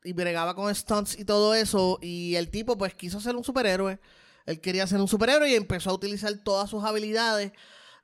[0.07, 3.99] y bregaba con stunts y todo eso y el tipo pues quiso ser un superhéroe.
[4.45, 7.51] Él quería ser un superhéroe y empezó a utilizar todas sus habilidades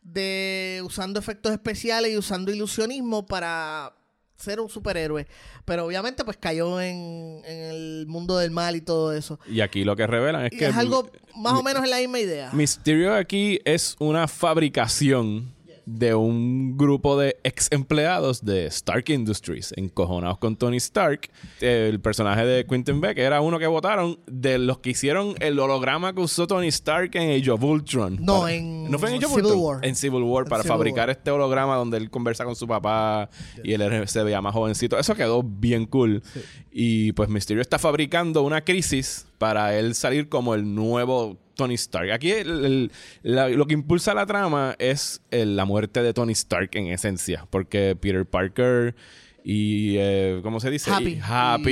[0.01, 3.93] de usando efectos especiales y usando ilusionismo para
[4.35, 5.25] ser un superhéroe.
[5.63, 9.39] Pero obviamente pues cayó en, en el mundo del mal y todo eso.
[9.47, 10.67] Y aquí lo que revelan es Y que.
[10.67, 12.49] es algo más o menos en la misma idea.
[12.51, 15.52] Mysterio aquí es una fabricación
[15.85, 21.29] de un grupo de ex empleados de Stark Industries, encojonados con Tony Stark.
[21.59, 26.13] El personaje de Quentin Beck era uno que votaron de los que hicieron el holograma
[26.13, 28.17] que usó Tony Stark en Age of Ultron.
[28.21, 29.61] No, Para- en ¿No fue en Age of Civil Ultron?
[29.63, 29.85] War.
[29.85, 31.17] En Civil War, En para Civil fabricar War.
[31.17, 33.29] este holograma donde él conversa con su papá
[33.63, 34.97] y él se veía más jovencito.
[34.97, 36.23] Eso quedó bien cool.
[36.71, 42.11] Y pues Mysterio está fabricando una crisis para él salir como el nuevo Tony Stark.
[42.11, 42.91] Aquí el- el-
[43.23, 47.47] la- lo que impulsa la trama es el- la muerte de Tony Stark en esencia.
[47.49, 48.95] Porque Peter Parker
[49.43, 49.95] y...
[49.97, 50.89] eh, ¿Cómo se dice?
[50.91, 51.13] Happy.
[51.13, 51.71] Y Happy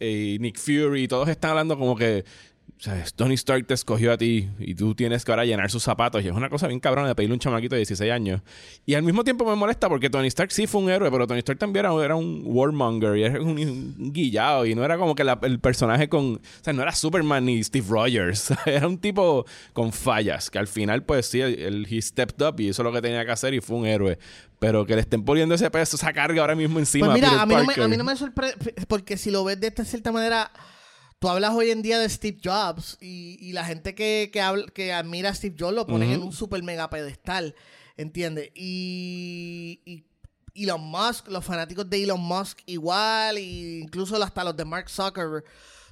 [0.00, 1.08] y, y Nick Fury.
[1.08, 2.24] Todos están hablando como que...
[2.82, 3.14] ¿sabes?
[3.14, 6.24] Tony Stark te escogió a ti y tú tienes que ahora llenar sus zapatos.
[6.24, 8.40] Y es una cosa bien cabrona de pedirle a un chamaquito de 16 años.
[8.84, 11.38] Y al mismo tiempo me molesta porque Tony Stark sí fue un héroe, pero Tony
[11.38, 13.50] Stark también era, era un warmonger y era un,
[13.98, 14.66] un guillado.
[14.66, 16.34] Y no era como que la- el personaje con.
[16.34, 18.52] O sea, no era Superman ni Steve Rogers.
[18.66, 20.50] era un tipo con fallas.
[20.50, 23.30] Que al final, pues sí, él he stepped up y hizo lo que tenía que
[23.30, 24.18] hacer y fue un héroe.
[24.58, 27.06] Pero que le estén poniendo ese peso, esa carga ahora mismo encima.
[27.06, 28.56] Pues mira, Peter a mí, no me, a mí no me sorprende,
[28.88, 30.50] porque si lo ves de esta cierta manera,
[31.22, 34.66] tú hablas hoy en día de Steve Jobs y, y la gente que, que, habla-
[34.74, 36.20] que admira a Steve Jobs lo ponen Ujú.
[36.20, 37.54] en un super mega pedestal,
[37.96, 38.50] ¿entiendes?
[38.56, 40.04] Y, y
[40.64, 45.44] Elon Musk, los fanáticos de Elon Musk igual, e incluso hasta los de Mark Zuckerberg.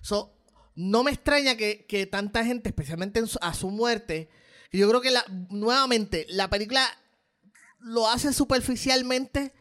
[0.03, 0.35] So,
[0.75, 4.29] no me extraña que, que tanta gente, especialmente en su- a su muerte,
[4.73, 6.85] yo creo que la, nuevamente la película
[7.79, 9.53] lo hace superficialmente,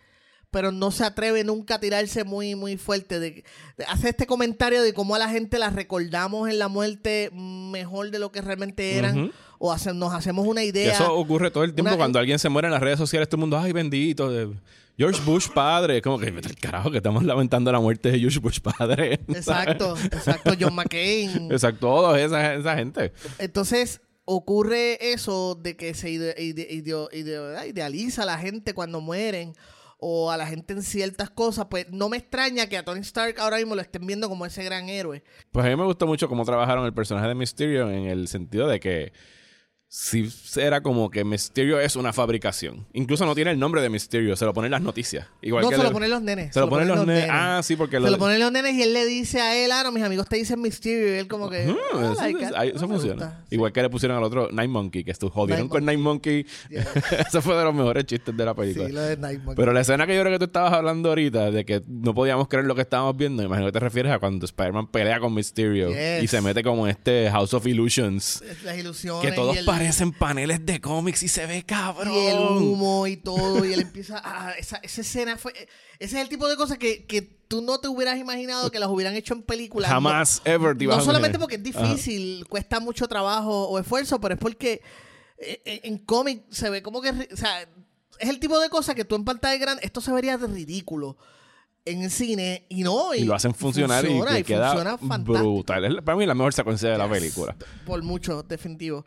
[0.52, 3.20] pero no se atreve nunca a tirarse muy, muy fuerte.
[3.20, 3.32] De,
[3.78, 8.12] de- hace este comentario de cómo a la gente la recordamos en la muerte mejor
[8.12, 10.94] de lo que realmente eran, o hace- nos hacemos una idea.
[10.94, 13.38] eso ocurre todo el tiempo una- cuando alguien se muere en las redes sociales, todo
[13.38, 14.30] el mundo, ay, bendito.
[14.32, 14.50] de
[14.98, 16.02] George Bush padre.
[16.02, 19.14] Como que al carajo que estamos lamentando la muerte de George Bush padre.
[19.30, 21.48] Exacto, exacto, John McCain.
[21.52, 23.14] Exacto, toda esa, esa gente.
[23.38, 26.36] Entonces ocurre eso de que se ide-
[27.68, 29.54] idealiza a la gente cuando mueren
[30.00, 33.40] o a la gente en ciertas cosas, pues no me extraña que a Tony Stark
[33.40, 35.24] ahora mismo lo estén viendo como ese gran héroe.
[35.52, 38.68] Pues a mí me gustó mucho cómo trabajaron el personaje de Mysterio en el sentido
[38.68, 39.12] de que
[39.92, 42.86] sí era como que Mysterio es una fabricación.
[42.94, 45.26] Incluso no tiene el nombre de Mysterio, se lo ponen las noticias.
[45.42, 46.54] Igual no, que se lo ponen los nenes.
[46.54, 47.28] Se lo ponen los nenes.
[47.32, 49.72] Ah, sí, porque Se lo- lo ponen los nenes y él le dice a él,
[49.72, 51.16] ah, no, mis amigos te dicen Mysterio.
[51.16, 51.64] Y él como que...
[51.94, 52.56] "Ah, eso, like eso- it".
[52.56, 53.44] ahí- No eso me funciona.
[53.50, 56.46] Igual que le pusieron al otro Night Monkey, que estu- jodieron Night con Night Monkey.
[57.28, 58.86] Eso fue de los mejores chistes de la película.
[58.88, 59.56] Sí, lo de Night Monkey.
[59.56, 62.48] Pero la escena que yo creo que tú estabas hablando ahorita, de que no podíamos
[62.48, 65.90] creer lo que estábamos viendo, imagino que te refieres a cuando Spider-Man pelea con Mysterio
[65.90, 66.24] Yes.
[66.24, 68.44] y se mete como en este House of Illusions.
[68.64, 72.14] Las ilusiones Que todos y el, parecen paneles de cómics y se ve cabrón.
[72.14, 73.64] y el humo y todo.
[73.66, 74.52] Y él empieza a...
[74.54, 75.54] Esa, esa escena fue...
[76.00, 78.90] Ese es el tipo de cosas que, que tú no te hubieras imaginado que las
[78.90, 79.90] hubieran hecho en películas.
[79.90, 81.88] Jamás, No- ever te No solamente porque es Ajá.
[81.88, 84.82] difícil, cuesta mucho trabajo o esfuerzo, pero es porque
[85.38, 87.10] eh, eh, en cómic se ve como que...
[87.12, 87.62] O sea,
[88.20, 89.82] es el tipo de cosas que tú en pantalla grande...
[89.86, 91.18] Esto se vería de ridículo
[91.86, 93.16] en el cine y no.
[93.16, 95.54] Y, Y lo hacen funcionar y, funciona, que queda funciona fantástico.
[95.54, 95.86] brutal.
[95.98, 97.14] Es para mí la mejor secuencia de la Yes.
[97.14, 97.56] película.
[97.86, 99.06] Por mucho, definitivo.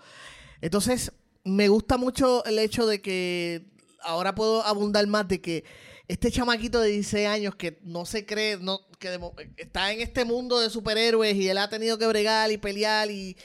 [0.63, 1.13] Entonces,
[1.45, 3.67] me gusta mucho el hecho de que
[4.01, 5.65] ahora puedo abundar más de que
[6.09, 9.21] este chamaquito de 16 años que no se cree, no, que de
[9.57, 13.37] está en este mundo de superhéroes y él ha tenido que bregar y pelear y,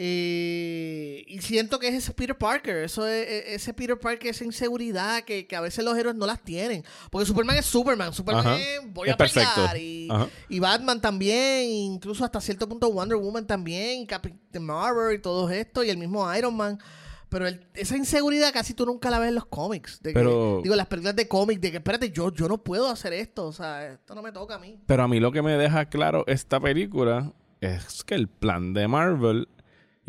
[0.00, 4.44] eh, y siento que es ese Peter Parker, eso es, e- ese Peter Parker, esa
[4.44, 6.84] inseguridad que, que a veces los héroes no las tienen.
[7.10, 8.58] Porque Superman es Superman, Superman Ajá.
[8.60, 14.38] es voy a pelear y, Batman también, incluso hasta cierto punto Wonder Woman también, Captain
[14.60, 16.78] Marvel y todo esto, y el mismo Iron Man.
[17.28, 20.00] Pero el- esa inseguridad casi tú nunca la ves en los cómics.
[20.02, 22.88] De que- Pero- digo, las películas de cómics, de que espérate, yo, yo no puedo
[22.88, 23.46] hacer esto.
[23.46, 24.80] O sea, esto no me toca a mí.
[24.86, 28.88] Pero a mí lo que me deja claro esta película es que el plan de
[28.88, 29.48] Marvel,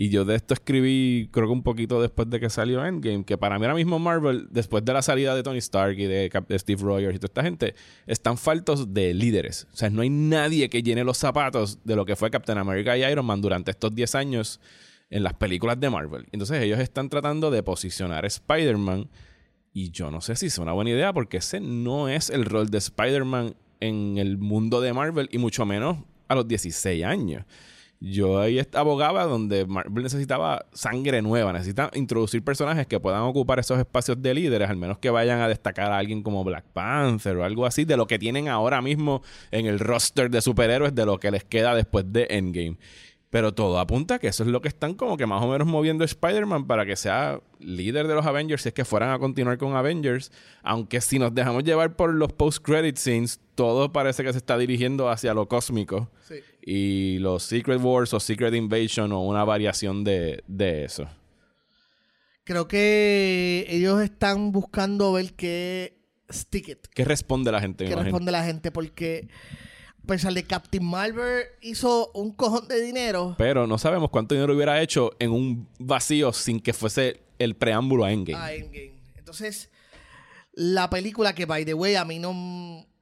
[0.02, 3.38] y yo de esto escribí creo que un poquito después de que salió Endgame, que
[3.38, 6.82] para mí ahora mismo Marvel, después de la salida de Tony Stark y de, Steve
[6.82, 7.76] Rogers y toda esta gente,
[8.08, 9.68] están faltos de líderes.
[9.74, 12.98] O sea, no hay nadie que llene los zapatos de lo que fue Captain America
[12.98, 14.62] y Iron Man durante estos 10 años
[15.10, 16.28] en las películas de Marvel.
[16.32, 19.10] Entonces ellos están tratando de posicionar a Spider-Man
[19.74, 22.70] y yo no sé si es una buena idea porque ese no es el rol
[22.70, 25.98] de Spider-Man en el mundo de Marvel y mucho menos
[26.30, 27.44] a los 16 años.
[28.02, 33.78] Yo ahí abogaba donde Marvel necesitaba sangre nueva, necesita introducir personajes que puedan ocupar esos
[33.78, 37.44] espacios de líderes, al menos que vayan a destacar a alguien como Black Panther o
[37.44, 41.20] algo así, de lo que tienen ahora mismo en el roster de superhéroes, de lo
[41.20, 42.78] que les queda después de Endgame.
[43.30, 45.68] Pero todo apunta a que eso es lo que están como que más o menos
[45.68, 49.60] moviendo Spider-Man para que sea líder de los Avengers si es que fueran a continuar
[49.60, 50.32] con Avengers.
[50.64, 55.10] Aunque si nos dejamos llevar por los post-credit scenes, todo parece que se está dirigiendo
[55.10, 56.10] hacia lo cósmico.
[56.28, 56.36] Sí.
[56.64, 61.08] Y los Secret Wars o Secret Invasion o una variación de, de eso.
[62.46, 66.00] Creo que ellos están buscando ver qué
[66.32, 67.86] stick it, ¿Qué responde la gente?
[67.86, 69.28] qué responde la gente, porque
[70.04, 73.36] a pesar de Captain Marvel hizo un cojón de dinero.
[73.38, 78.06] Pero no sabemos cuánto dinero hubiera hecho en un vacío sin que fuese el preámbulo
[78.06, 78.44] a Endgame.
[78.44, 78.94] a Endgame.
[79.18, 79.70] Entonces,
[80.54, 82.32] la película que, by the way, a mí no,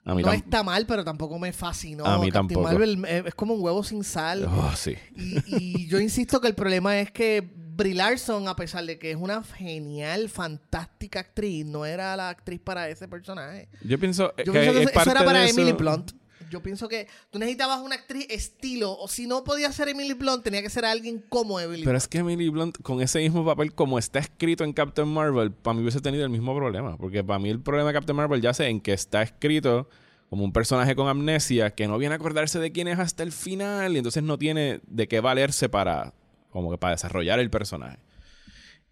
[0.03, 2.05] A mí no está mal, pero tampoco me fascinó.
[2.05, 2.63] A mí Captain tampoco.
[2.63, 4.45] Marvel es, como un huevo sin sal.
[4.45, 4.95] Oh, sí.
[5.15, 9.11] Y, y yo insisto que el problema es que Brie Larson, a pesar de que
[9.11, 13.69] es una genial, fantástica actriz, no era la actriz para ese personaje.
[13.83, 16.11] Yo pienso Yo que, pienso que es eso, era para de eso- Emily Blunt.
[16.49, 20.43] Yo pienso que tú necesitabas una actriz estilo, o si no podía ser Emily Blunt,
[20.43, 22.03] tenía que ser alguien como Emily Pero Blunt.
[22.03, 25.73] es que Emily Blunt, con ese mismo papel, como está escrito en Captain Marvel, para
[25.75, 26.97] mí hubiese tenido el mismo problema.
[26.97, 29.89] Porque para mí el problema de Captain Marvel ya sé en que está escrito
[30.29, 33.31] como un personaje con amnesia que no viene a acordarse de quién es hasta el
[33.31, 36.13] final y entonces no tiene de qué valerse para,
[36.49, 37.99] como que para desarrollar el personaje.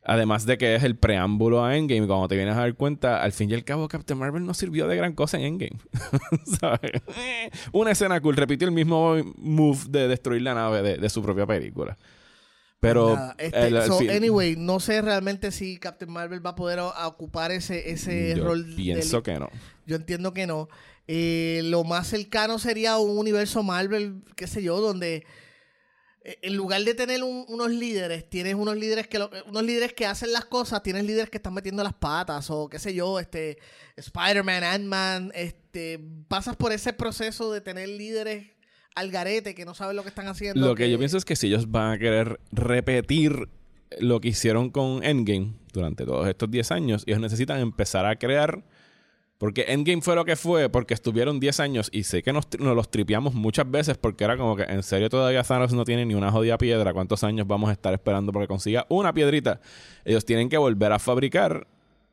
[0.07, 3.31] Además de que es el preámbulo a Endgame, cuando te vienes a dar cuenta, al
[3.31, 5.79] fin y al cabo Captain Marvel no sirvió de gran cosa en Endgame.
[6.59, 6.91] ¿Sabes?
[7.17, 11.23] Eh, Una escena cool, repitió el mismo move de destruir la nave de, de su
[11.23, 11.97] propia película.
[12.79, 16.77] Pero Nada, este, el- so, anyway, no sé realmente si Captain Marvel va a poder
[16.79, 18.65] a- ocupar ese, ese yo rol.
[18.75, 19.49] pienso que no.
[19.87, 20.69] Yo entiendo que no.
[21.07, 25.25] Eh, lo más cercano sería un universo Marvel, qué sé yo, donde
[26.41, 30.05] en lugar de tener un- unos líderes, tienes unos líderes que lo- unos líderes que
[30.07, 33.57] hacen las cosas, tienes líderes que están metiendo las patas o qué sé yo, este
[33.95, 38.47] Spider-Man, Ant-Man, este pasas por ese proceso de tener líderes
[38.95, 40.65] al garete que no saben lo que están haciendo.
[40.65, 43.47] Lo que yo pienso es que si ellos van a querer repetir
[43.99, 48.63] lo que hicieron con Endgame durante todos estos 10 años, ellos necesitan empezar a crear.
[49.37, 52.75] Porque Endgame fue lo que fue, porque estuvieron 10 años y sé que nos, nos
[52.75, 56.15] los tripeamos muchas veces porque era como que en serio todavía Thanos no tiene ni
[56.15, 56.93] una jodida piedra.
[56.93, 59.59] ¿Cuántos años vamos a estar esperando porque consiga una piedrita?
[60.05, 61.67] Ellos tienen que volver a fabricar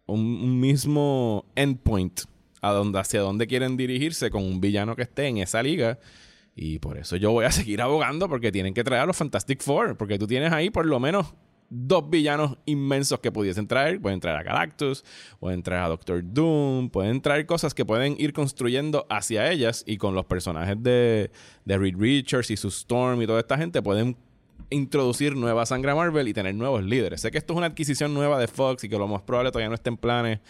[0.07, 2.23] un, un mismo endpoint
[2.61, 5.99] a donde, hacia dónde quieren dirigirse con un villano que esté en esa liga.
[6.55, 9.63] Y por eso yo voy a seguir abogando porque tienen que traer a los Fantastic
[9.63, 9.97] Four.
[9.97, 11.35] Porque tú tienes ahí por lo menos
[11.75, 14.01] dos villanos inmensos que pudiesen traer.
[14.01, 15.05] Pueden traer a Galactus,
[15.41, 19.97] pueden traer a Doctor Doom, pueden traer cosas que pueden ir construyendo hacia ellas y
[19.97, 21.31] con los personajes de,
[21.65, 24.17] de Reed Richards y su Storm y toda esta gente pueden
[24.71, 27.21] introducir nueva sangre a Marvel y tener nuevos líderes.
[27.21, 29.69] Sé que esto es una adquisición nueva de Fox y que lo más probable todavía
[29.69, 30.41] no esté en planes.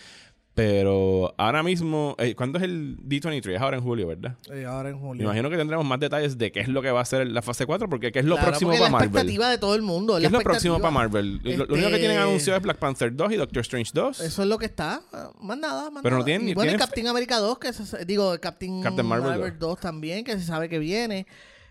[0.55, 3.55] Pero ahora mismo, eh, ¿cuándo es el D23?
[3.55, 4.37] Es ahora en julio, ¿verdad?
[4.53, 5.21] Eh, ahora en julio.
[5.23, 7.41] Me imagino que tendremos más detalles de qué es lo que va a ser la
[7.41, 9.09] fase 4, porque qué es lo Claro, próximo para la Marvel.
[9.09, 10.17] expectativa de todo el mundo.
[10.17, 11.37] ¿Qué la es lo próximo para Marvel?
[11.43, 14.21] Lo- Lo, único que Este- tienen anunciado es Black Panther 2 y Doctor Strange 2.
[14.21, 15.01] Eso es lo que está.
[15.41, 16.25] Más nada, más Pero no nada.
[16.27, 19.59] tienen Y ni- bueno, tienen- Captain America 2, que se- digo, Captain, Captain Marvel Marvel
[19.59, 21.27] 2 también, que se sabe que viene.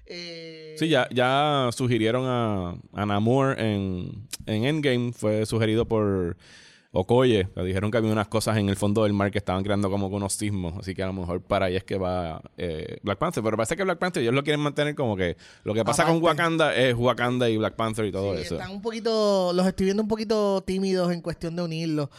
[0.08, 5.14] Eh, Sí, ya, ya sugirieron a, a Namor en, en Endgame.
[5.14, 6.36] Fue sugerido por
[6.94, 7.48] Okoye.
[7.56, 10.08] Le dijeron que había unas cosas en el fondo del mar que estaban creando como
[10.08, 10.74] unos sismos.
[10.78, 13.42] Así que a lo mejor para ahí es que va eh, Black Panther.
[13.44, 16.22] Pero parece que Black Panther ellos lo quieren mantener como que lo que pasa con.
[16.22, 18.56] Wakanda es Wakanda y Black Panther y todo sí, eso.
[18.56, 22.10] Están un poquito, los estoy viendo un poquito tímidos en cuestión de unirlos.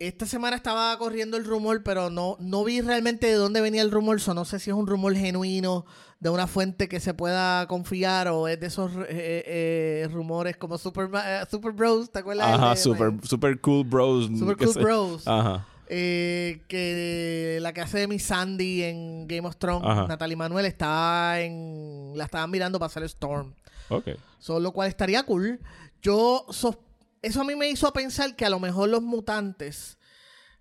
[0.00, 3.90] Esta semana estaba corriendo el rumor, pero no, no vi realmente de dónde venía el
[3.92, 4.20] rumor.
[4.20, 5.86] So, no sé si es un rumor genuino
[6.18, 10.78] de una fuente que se pueda confiar o es de esos eh, eh, rumores como
[10.78, 12.48] Super, eh, Super Bros, ¿te acuerdas?
[12.48, 14.26] Ajá, super, super cool bros.
[14.36, 14.80] Super Cool sé.
[14.80, 15.28] Bros.
[15.28, 15.66] Ajá.
[15.86, 20.06] Eh, que la que hace de Miss Sandy en Game of Thrones, Ajá.
[20.08, 22.12] Natalie Manuel, está en.
[22.16, 23.52] La estaban mirando para hacer Storm.
[23.90, 24.08] Ok.
[24.38, 25.60] So, lo cual estaría cool.
[26.02, 26.46] Yo.
[26.50, 26.78] sos-
[27.24, 29.98] eso a mí me hizo pensar que a lo mejor los mutantes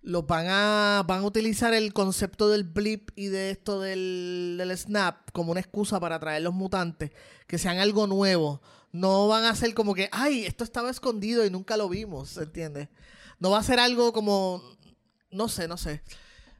[0.02, 1.04] los van a.
[1.08, 5.62] van a utilizar el concepto del blip y de esto del, del snap como una
[5.62, 7.12] excusa para traer los mutantes.
[7.47, 8.62] Que sean algo nuevo.
[8.91, 12.89] No van a ser como que, ay, esto estaba escondido y nunca lo vimos, ¿entiendes?
[13.39, 14.62] No va a ser algo como.
[15.32, 16.02] No sé, no sé.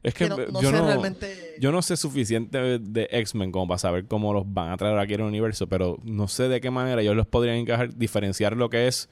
[0.02, 1.54] Es que Que no, no yo, sé no, realmente.
[1.60, 4.98] yo no sé suficiente de- de X-Men como para saber cómo los van a traer
[4.98, 8.68] aquí al universo, pero no sé de qué manera ellos los podrían encajar, diferenciar lo
[8.68, 9.08] que es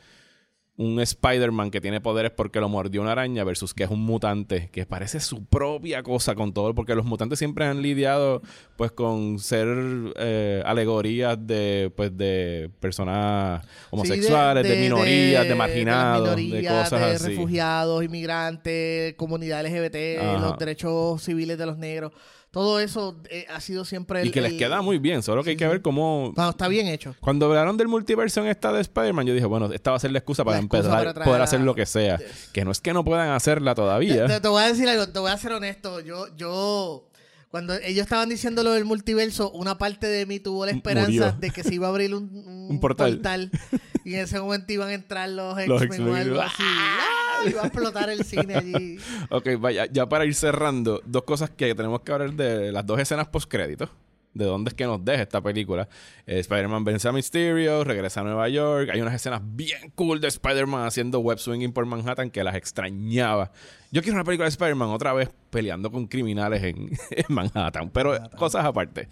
[0.83, 4.69] un Spider-Man que tiene poderes porque lo mordió una araña versus que es un mutante
[4.73, 8.43] que parece su propia cosa con todo, porque los mutantes siempre han lidiado
[8.77, 9.69] pues con ser
[10.17, 17.01] eh, alegorías de pues de personas homosexuales, de, minorías, de, las marginados, de, minorías, cosas
[17.01, 17.29] de así.
[17.29, 20.39] refugiados, inmigrantes, comunidad LGBT, Ajá.
[20.39, 22.13] los derechos civiles de los negros.
[22.53, 25.51] Todo eso eh, ha sido siempre el, Y que les queda muy bien, solo que
[25.51, 27.17] hay que ver cómo Cuando está bien hecho.
[27.19, 30.13] Cuando hablaron del multiverso en esta de Spider-Man, yo dije, bueno, esta va a ser
[30.13, 32.19] la excusa para La empezar a poder hacer lo que sea.
[32.19, 32.51] Yes.
[32.53, 34.27] Que no es que no puedan hacerla Te, todavía.
[34.27, 36.01] te- te voy a decir algo, te voy a ser honesto.
[36.01, 37.09] Yo, yo,
[37.51, 41.33] cuando ellos estaban diciendo lo del multiverso, una parte de mí tuvo la esperanza Murió.
[41.39, 43.51] de que se iba a abrir un, un Un portal.
[44.05, 46.63] y en ese momento iban a entrar los Los X-Men o algo así.
[46.65, 47.09] ¡Ah!
[47.45, 48.99] Iba a explotar el cine allí.
[49.31, 53.01] ok, vaya, ya para ir cerrando, dos cosas que tenemos que hablar de las dos
[53.01, 53.89] escenas post-créditos.
[54.35, 55.89] De dónde es que nos deja esta película.
[56.27, 58.91] Eh, Spider-Man vence a Mysterio, regresa a Nueva York.
[58.93, 63.53] Hay unas escenas bien cool de Spider-Man haciendo web swinging por Manhattan que las extrañaba.
[63.91, 67.91] Yo quiero una película de Spider-Man otra vez peleando con criminales en, en Manhattan.
[67.91, 69.09] Pero cosas aparte.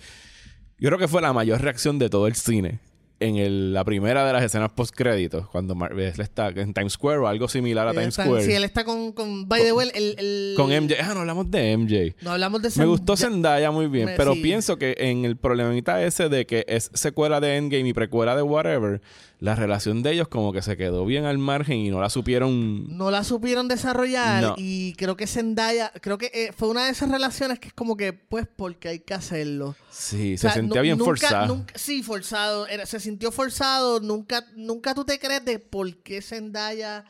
[0.79, 2.79] Yo creo que fue la mayor reacción de todo el cine
[3.21, 6.95] en el- la primera de las escenas post créditos cuando Mar- él está en Times
[6.95, 9.63] Square o algo similar a Él Times está- Square Sí, él está con, con by
[9.63, 10.95] the way, el, el- con MJ.
[11.01, 12.15] Ah, no hablamos de MJ.
[12.23, 13.31] No hablamos de Me gustó Zendaya.
[13.67, 14.41] Zendaya muy bien, Me- pero sí.
[14.41, 18.43] pienso que en el problemita ese de que es secuela de Endgame y precuela de
[18.43, 19.01] whatever,
[19.41, 22.97] la relación de ellos como que se quedó bien al margen y no la supieron
[22.97, 24.55] No la supieron desarrollar No.
[24.59, 27.97] y creo que Zendaya, creo que eh, fue una de esas relaciones que es como
[27.97, 29.75] que, pues, porque hay que hacerlo.
[29.91, 31.47] Sí, O se sentía bien nunca- forzada.
[31.47, 32.67] nunca- sí, forzado.
[32.67, 33.99] Era- se sintió forzado.
[34.01, 37.05] Nunca, nunca tú te crees de por qué Zendaya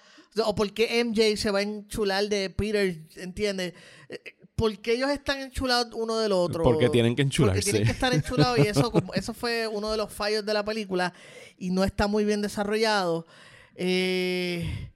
[0.44, 3.74] o por qué MJ se va a enchular de Peter, ¿entiendes?
[4.08, 4.20] Eh,
[4.61, 6.62] ¿Por qué ellos están enchulados uno del otro?
[6.62, 7.62] Porque tienen que Porque enchularse.
[7.62, 10.62] tienen que estar enchulados y eso, como- eso fue uno de los fallos de la
[10.64, 11.14] película
[11.59, 13.27] y no está muy bien desarrollado.
[13.75, 14.90] Eh,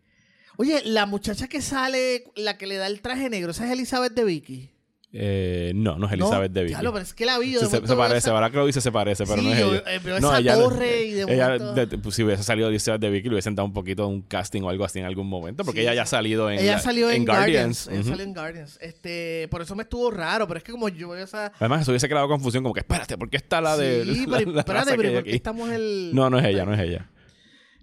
[0.58, 4.12] oye, la muchacha que sale, la que le da el traje negro, esa es Elizabeth
[4.12, 4.70] de Vicky.
[5.16, 6.72] Eh, no, no es Elizabeth no, de Vicky.
[6.74, 7.52] diablo, pero es que la vi.
[7.52, 9.52] yo Se, de se- parece, esa- ahora que lo dice se parece, pero Sí, no
[9.52, 9.98] es yo, ella.
[10.02, 13.00] veo no, esa ella, torre y de ella, momento- de- pues, si hubiese salido Elizabeth
[13.00, 15.64] de Vicky, le hubiesen dado un poquito un casting o algo así en algún momento,
[15.64, 15.86] porque Sí.
[15.86, 17.86] ella ya ha salido en, Ella la- salió en, Guardians.
[17.86, 18.08] Ella Ujú.
[18.08, 18.76] salió en Guardians.
[18.80, 21.52] Este, por eso me estuvo raro, pero es que como yo veo esa.
[21.60, 24.04] Además, eso hubiese creado confusión, como que espérate, ¿por qué está la de.
[24.04, 26.10] sí, la- pero la espérate, pero ¿por qué estamos el.
[26.12, 27.08] No, no es ella, no es ella.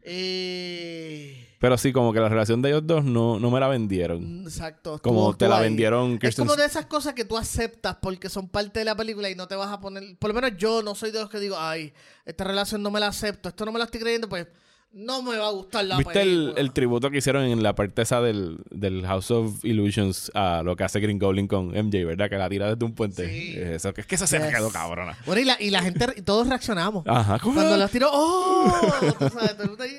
[0.04, 4.42] Eh, Pero sí, como que la relación de ellos dos no, no me la vendieron.
[4.46, 5.00] Exacto.
[5.02, 5.64] Como te la ahí.
[5.66, 8.96] vendieron Es Kirsten como de esas cosas que tú aceptas porque son parte de la
[8.96, 10.18] película y no te vas a poner.
[10.18, 11.94] Por lo menos yo no soy de los que digo, ay,
[12.26, 14.48] esta relación no me la acepto, esto no me la estoy creyendo, pues
[14.94, 16.62] no me va a gustar la ¿Viste el, película.
[16.62, 20.76] el tributo que hicieron en la parte esa del, del House of Illusions a lo
[20.76, 22.28] que hace Green Goblin con MJ, ¿verdad?
[22.28, 23.30] Que la tira desde un puente.
[23.30, 23.54] Sí.
[23.56, 24.48] Eso, es que esa se Yes.
[24.48, 25.16] quedó cabrona.
[25.28, 27.04] Bueno, y la, y la gente, todos reaccionamos.
[27.08, 27.38] Ajá.
[27.40, 27.54] ¿cómo?
[27.54, 28.74] Cuando los tiró, ¡oh!
[29.20, 29.98] Tú sabes, todo el mundo ahí,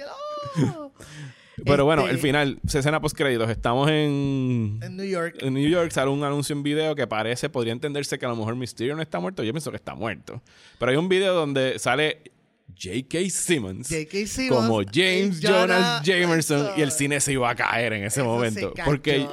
[0.74, 0.92] ¡oh!
[1.64, 3.50] Pero bueno, Este- el final, escena post créditos.
[3.50, 5.36] Estamos en, En New York.
[5.40, 8.36] en New York, sale un anuncio en video que parece, podría entenderse que a lo
[8.36, 9.42] mejor Mysterio no está muerto.
[9.42, 10.42] Yo pienso que está muerto.
[10.78, 12.22] Pero hay un video donde sale
[12.80, 13.18] J.K.
[13.30, 13.88] Simmons.
[13.88, 14.26] J.K.
[14.26, 18.20] Simmons, como James Jonah Jonas Jamerson y el cine se iba a caer en ese
[18.20, 18.72] Eso momento.
[18.84, 19.28] Porque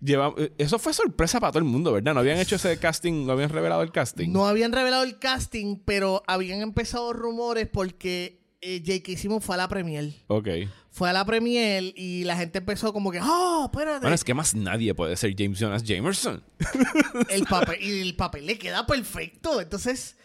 [0.00, 2.14] lleva, eso fue sorpresa para todo el mundo, ¿verdad?
[2.14, 4.30] No habían hecho ese casting, no habían revelado el casting.
[4.30, 9.18] No habían revelado el casting, pero habían empezado rumores porque eh, J.K.
[9.18, 10.10] Simmons fue a la premier.
[10.28, 10.48] Ok.
[10.90, 14.00] Fue a la premier y la gente empezó como que, ¡oh, espérate!
[14.00, 16.42] Bueno, es que más nadie puede ser James Jonas Jamerson.
[17.28, 19.60] el papel, y el papel le queda perfecto.
[19.60, 20.16] Entonces,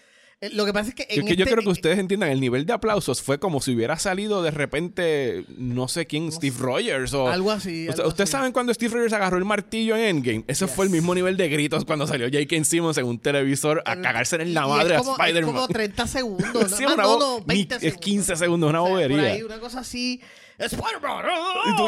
[0.54, 2.40] lo que pasa es que Yo, en que yo este- creo que ustedes entiendan, el
[2.40, 7.14] nivel de aplausos fue como si hubiera salido de repente, no sé quién, Steve Rogers
[7.14, 7.28] o...
[7.28, 8.38] Algo así, O sea, algo ¿Ustedes así.
[8.38, 10.46] saben cuando Steve Rogers agarró el martillo en Endgame?
[10.48, 11.02] Ese fue el Yes.
[11.02, 12.64] mismo nivel de gritos cuando salió J.K.
[12.64, 15.54] Simmons en un televisor a cagarse en la madre es a como, es Spider-Man.
[15.56, 16.72] como 30 segundos.
[16.78, 17.84] Sí, no, una no, bo- no, 20 ni- segundos.
[17.84, 19.22] Es 15 segundos, una Por bobería.
[19.34, 20.22] ahí, una cosa así.
[20.58, 21.26] Spider-Man.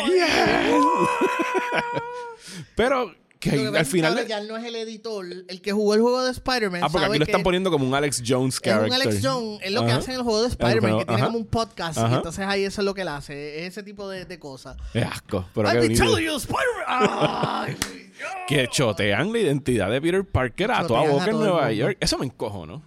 [0.07, 0.25] "Yes".
[2.75, 4.27] Pero que al es que final...
[4.27, 5.25] ya no es el editor.
[5.25, 6.81] El que jugó el juego de Spider-Man.
[6.83, 8.87] Ah, porque sabe aquí lo están poniendo como un Alex Jones Es character.
[8.87, 9.59] un Alex Jones.
[9.63, 11.97] Es lo que hace en el juego de Spider-Man, que tiene como un podcast.
[11.99, 13.59] Y entonces ahí eso es lo que él hace.
[13.65, 14.77] Es ese tipo de, de cosas.
[14.93, 15.45] Es asco.
[15.53, 17.77] Pero I've been telling you, Spider-Man.
[18.47, 21.71] Que chotean la identidad de Peter Parker a toda boca en Nueva.
[21.71, 21.97] York.
[21.99, 22.83] Eso me encojo, ¿no?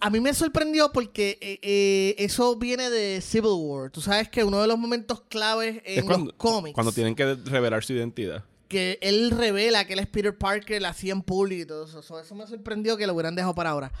[0.00, 3.90] A mí me sorprendió porque eh, eh, eso viene de Civil War.
[3.90, 7.14] Tú sabes que uno de los momentos claves en es cuando, los cómics cuando tienen
[7.14, 8.42] que revelar su identidad.
[8.70, 12.00] Que él revela que él es Peter Parker, la hacía en público y todo eso.
[12.02, 13.92] So, Eso me sorprendió que lo hubieran dejado para ahora.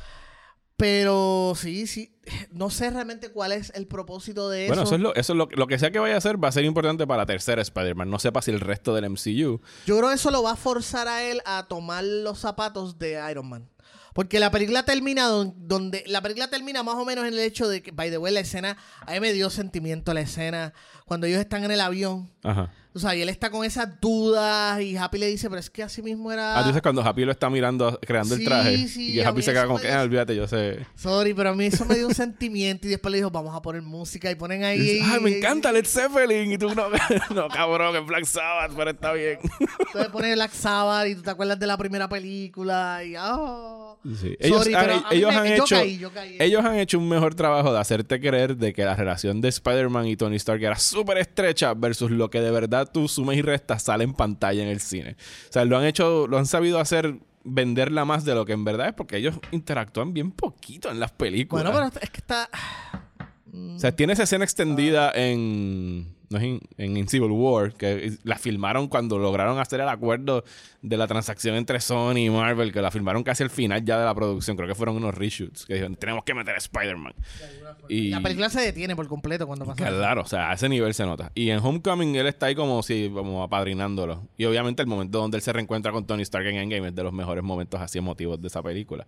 [0.76, 2.14] Pero sí, sí.
[2.52, 4.94] No sé realmente cuál es el propósito de Bueno, eso.
[4.94, 6.52] eso es, lo, eso es lo, lo que sea que vaya a hacer va a
[6.52, 8.08] ser importante para la tercera Spider-Man.
[8.08, 9.60] No sepa si el resto del MCU.
[9.86, 13.20] Yo creo que eso lo va a forzar a él a tomar los zapatos de
[13.30, 13.68] Iron Man.
[14.14, 17.68] Porque la película termina don- donde la película termina más o menos en el hecho
[17.68, 20.72] de que, by the way, la escena, a mí me dio sentimiento la escena
[21.04, 22.30] cuando ellos están en el avión.
[22.42, 22.72] Ajá.
[22.92, 25.84] O sea, y él está con esas dudas y Happy le dice, pero es que
[25.84, 26.58] así mismo era...
[26.58, 28.88] Ah, tú dices cuando Happy lo está mirando, creando Sí, el traje.
[28.88, 30.84] sí, y Happy se queda como que, ah, olvídate, yo sé.
[30.96, 33.62] Sorry, pero a mí eso me dio un sentimiento y después le dijo, vamos a
[33.62, 34.78] poner música y ponen Y ahí...
[34.80, 36.50] dices, Ay, me encanta Led Zeppelin.
[36.52, 36.88] Y tú, no,
[37.34, 39.38] no cabrón, es Black Sabbath, pero está bien.
[39.86, 43.14] Entonces pones Black Sabbath y tú te acuerdas de la primera película y...
[43.16, 43.94] ah.
[44.18, 44.34] Sí.
[44.40, 46.36] Ellos, Sorry, han- pero a mí ellos me- han yo hecho, caí, yo caí.
[46.40, 50.06] ellos han hecho un mejor trabajo de hacerte creer de que la relación de Spider-Man
[50.06, 53.82] y Tony Stark era súper estrecha versus lo que de verdad tú sumes y restas
[53.82, 55.16] sale en pantalla en el cine.
[55.48, 58.64] O sea, lo han hecho, lo han sabido hacer venderla más de lo que en
[58.64, 61.64] verdad es porque ellos interactúan bien poquito en las películas.
[61.64, 62.48] Bueno, pero es que está...
[63.52, 68.12] O sea, tiene esa escena extendida en, no es en, en- en Civil War, que
[68.22, 70.44] la filmaron cuando lograron hacer el acuerdo
[70.82, 74.04] de la transacción entre Sony y Marvel, que la filmaron casi al final ya de
[74.04, 74.56] la producción.
[74.56, 77.12] Creo que fueron unos reshoots, que dijeron, tenemos que meter a Spider-Man.
[77.88, 79.76] Y, La película se detiene por completo cuando pasa.
[79.76, 81.32] Claro, o sea, a ese nivel se nota.
[81.34, 84.28] Y en Homecoming él está ahí como si, como apadrinándolo.
[84.36, 87.02] Y obviamente el momento donde él se reencuentra con Tony Stark en Endgame es de
[87.02, 89.06] los mejores momentos así emotivos de esa película.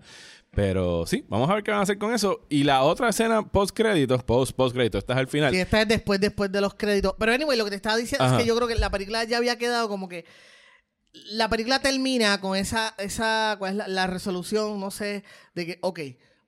[0.50, 2.46] Pero sí, vamos a ver qué van a hacer con eso.
[2.48, 5.52] Y la otra escena post créditos, post post créditos, esta es al final.
[5.52, 7.14] Sí, esta es después, después de los créditos.
[7.18, 8.36] Pero anyway, lo que te estaba diciendo Ajá.
[8.36, 10.24] es que yo creo que la película ya había quedado como que.
[11.32, 14.80] La película termina con esa, esa ¿cuál es la, la resolución?
[14.80, 16.00] No sé, de que, ok,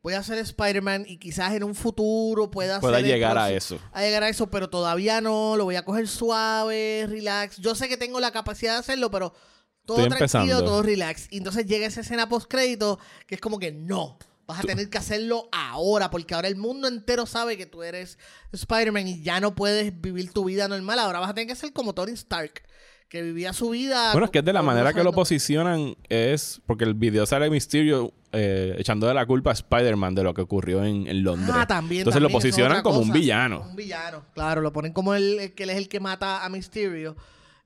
[0.05, 3.81] voy a ser Spider-Man y quizás en un futuro pueda, Pueda llegar a eso.
[3.91, 7.57] A llegar a eso, pero todavía no, lo voy a coger suave, relax.
[7.57, 9.33] Yo sé que tengo la capacidad de hacerlo, pero
[9.87, 10.65] todo Estoy tranquilo, empezando.
[10.65, 11.29] todo relax.
[11.31, 14.19] Y entonces llega esa escena post crédito que es como que no.
[14.47, 18.19] Vas a tener que hacerlo ahora, porque ahora el mundo entero sabe que tú eres
[18.53, 20.99] Spider-Man y ya no puedes vivir tu vida normal.
[20.99, 22.63] Ahora vas a tener que ser como Tony Stark,
[23.09, 24.13] que vivía su vida.
[24.13, 27.49] Bueno, es que es de la manera que lo posicionan es porque el video sale
[27.51, 31.55] Mysterio eh, echando de la culpa a Spider-Man de lo que ocurrió en, en Londres.
[31.55, 32.01] Ah, también.
[32.01, 33.61] Entonces lo también, posicionan como un villano.
[33.69, 34.61] Un villano, claro.
[34.63, 37.17] Lo ponen como el, el que él es el que mata a Mysterio.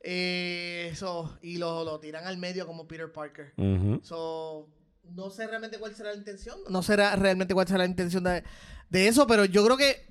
[0.02, 3.52] Eh, eso, y lo, lo tiran al medio como Peter Parker.
[3.56, 4.00] Ujú.
[4.02, 4.68] So,
[5.14, 6.58] no sé realmente cuál será la intención.
[6.68, 8.44] No sé realmente cuál será la intención de,
[8.90, 10.06] de eso, pero yo creo que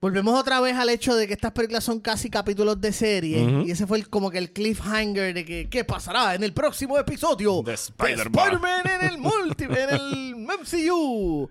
[0.00, 3.62] volvemos otra vez al hecho de que estas películas son casi capítulos de serie.
[3.66, 6.98] Y ese fue el- como que el cliffhanger de que qué pasará en el próximo
[6.98, 8.82] episodio De Spider-Man.
[9.00, 11.48] En el multi, en el MCU.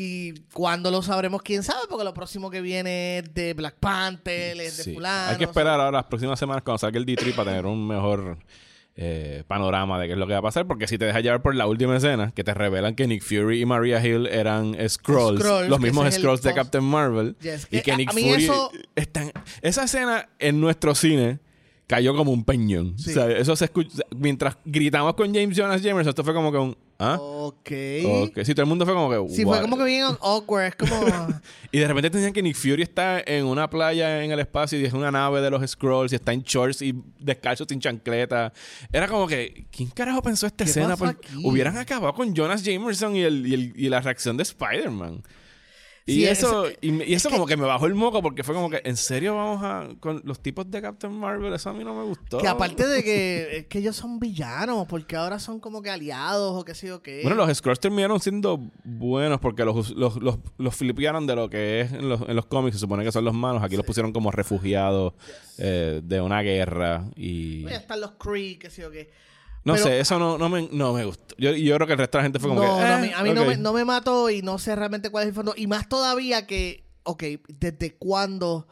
[0.00, 4.60] Y cuando lo sabremos, quién sabe, porque lo próximo que viene es de Black Panther,
[4.60, 4.94] es de Sí.
[4.94, 5.30] fulano.
[5.32, 8.38] Hay que esperar ahora las próximas semanas cuando salga el D3 para tener un mejor
[9.00, 10.66] eh, panorama de qué es lo que va a pasar.
[10.66, 13.62] Porque si te dejas llevar por la última escena, que te revelan que Nick Fury
[13.62, 17.96] y Maria Hill eran Skrulls, los mismos Skrulls de Captain Marvel, Yes, y que a-
[17.96, 19.32] Nick a Fury eso- están...
[19.62, 21.38] Esa escena en nuestro cine
[21.88, 22.96] cayó como un peñón.
[22.96, 23.10] Sí.
[23.10, 23.90] O sea, eso se escucha.
[24.16, 26.76] Mientras gritamos con James Jonas Jamerson, esto fue como que un.
[27.00, 27.16] ¿Ah?
[27.20, 27.70] Ok.
[28.04, 28.38] Ok.
[28.44, 29.34] Sí, todo el mundo fue como que.
[29.34, 29.54] Sí, "What?".
[29.58, 30.66] fue como que bien awkward.
[30.66, 30.94] Es como.
[31.72, 34.84] Y de repente tenían que Nick Fury está en una playa en el espacio y
[34.86, 38.52] es una nave de los Scrolls y está en shorts y descalzo sin chancleta.
[38.92, 40.96] Era como que, ¿quién carajo pensó esta ¿Qué escena?
[40.96, 41.18] Por-?
[41.44, 45.22] Hubieran acabado con Jonas Jamerson y, el, y, el- y la reacción de Spider-Man.
[46.08, 48.54] Y Sí, eso, ese- y, y eso como que me bajó el moco porque fue
[48.54, 49.88] como que, ¿en serio vamos a.
[50.00, 51.52] con los tipos de Captain Marvel?
[51.52, 52.38] Eso a mí no me gustó.
[52.38, 56.54] que aparte de que, es que ellos son villanos, porque ahora son como que aliados
[56.58, 57.20] o qué sé yo qué.
[57.22, 61.82] Bueno, los Scrolls terminaron siendo buenos porque los, los, los, los flipearon de lo que
[61.82, 62.76] es en los, en los cómics.
[62.76, 63.62] Se supone que son los malos.
[63.62, 65.12] Aquí los pusieron como refugiados
[65.58, 67.04] eh, de una guerra.
[67.16, 69.10] Y Ya están los Kree, qué sé yo qué.
[69.68, 71.34] No pero- sé, eso no, no, me, no me gustó.
[71.38, 72.82] Yo, y yo creo que el resto de la gente fue como no, que.
[72.82, 73.48] no, "Eh, a mí, a mí no, ok".
[73.48, 75.54] me, no me mató y no sé realmente cuál es el fondo.
[75.56, 78.66] Y más todavía que, ok, ¿desde cuándo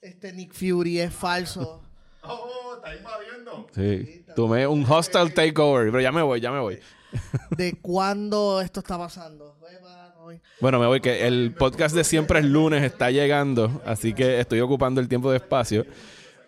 [0.00, 1.82] este Nick Fury es falso?
[2.24, 3.66] Oh, está invadiendo.
[3.74, 5.86] Sí, tomé un hostile takeover.
[5.90, 6.78] Pero ya me voy, ya me voy.
[7.50, 9.56] ¿De cuándo esto está pasando?
[9.60, 10.28] No.
[10.60, 14.60] Bueno, me voy, que el podcast de Siempre es lunes está llegando, así que estoy
[14.60, 15.84] ocupando el tiempo de espacio.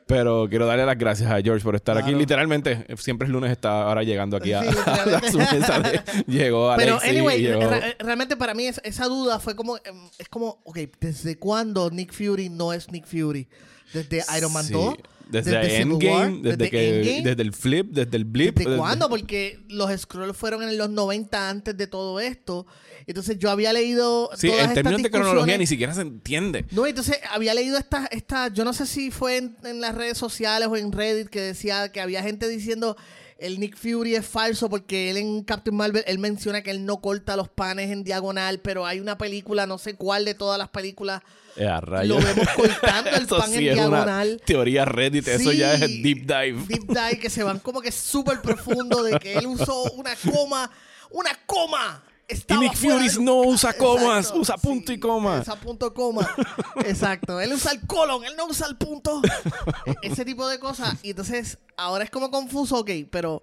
[0.07, 2.15] Pero quiero darle las gracias a George por estar aquí.
[2.15, 5.31] Literalmente, Siempre es lunes está ahora llegando aquí a, Sí, a la literalmente.
[5.33, 9.41] su mesa de- Llegó Alexi, Pero, anyway, llegó- re- realmente para mí es- esa duda
[9.41, 13.49] fue como, em, es como, ok, ¿desde cuándo Nick Fury no es Nick Fury?
[13.95, 14.95] ¿Desde Iron Man Sí, 2?
[15.29, 15.65] Desde, War?
[15.65, 17.23] Endgame, desde, ¿Desde que, Endgame?
[17.23, 18.57] desde el flip, desde el blip.
[18.57, 19.09] ¿Desde desde- cuándo?
[19.09, 22.67] Porque los Scrolls fueron en los 90 antes de todo esto.
[23.07, 26.65] Entonces yo había leído Sí, todas en estas términos de cronología ni siquiera se entiende.
[26.71, 30.17] No, entonces había leído esta, esta yo no sé si fue en, en las redes
[30.17, 32.97] sociales o en Reddit que decía que había gente diciendo
[33.39, 37.01] el Nick Fury es falso porque él en Captain Marvel, él menciona que él no
[37.01, 40.69] corta los panes en diagonal, pero hay una película, no sé cuál de todas las
[40.69, 41.21] películas,
[41.57, 41.71] Eh,
[42.07, 44.43] lo vemos cortando el pan sí en diagonal.
[44.45, 46.65] teoría Reddit, eso ya es el deep dive.
[46.67, 50.71] Deep dive que se van como que súper profundo de que él usó una coma,
[51.11, 52.03] una coma.
[52.27, 55.41] Y Nick Fury del- no usa comas, Exacto, usa punto y coma.
[55.43, 56.35] Usa punto y coma.
[56.87, 57.39] Exacto.
[57.39, 59.21] Él usa el colon, él no usa el punto.
[59.85, 60.95] E- Ese tipo de cosas.
[61.03, 63.43] Y entonces, ahora es como confuso, ok, pero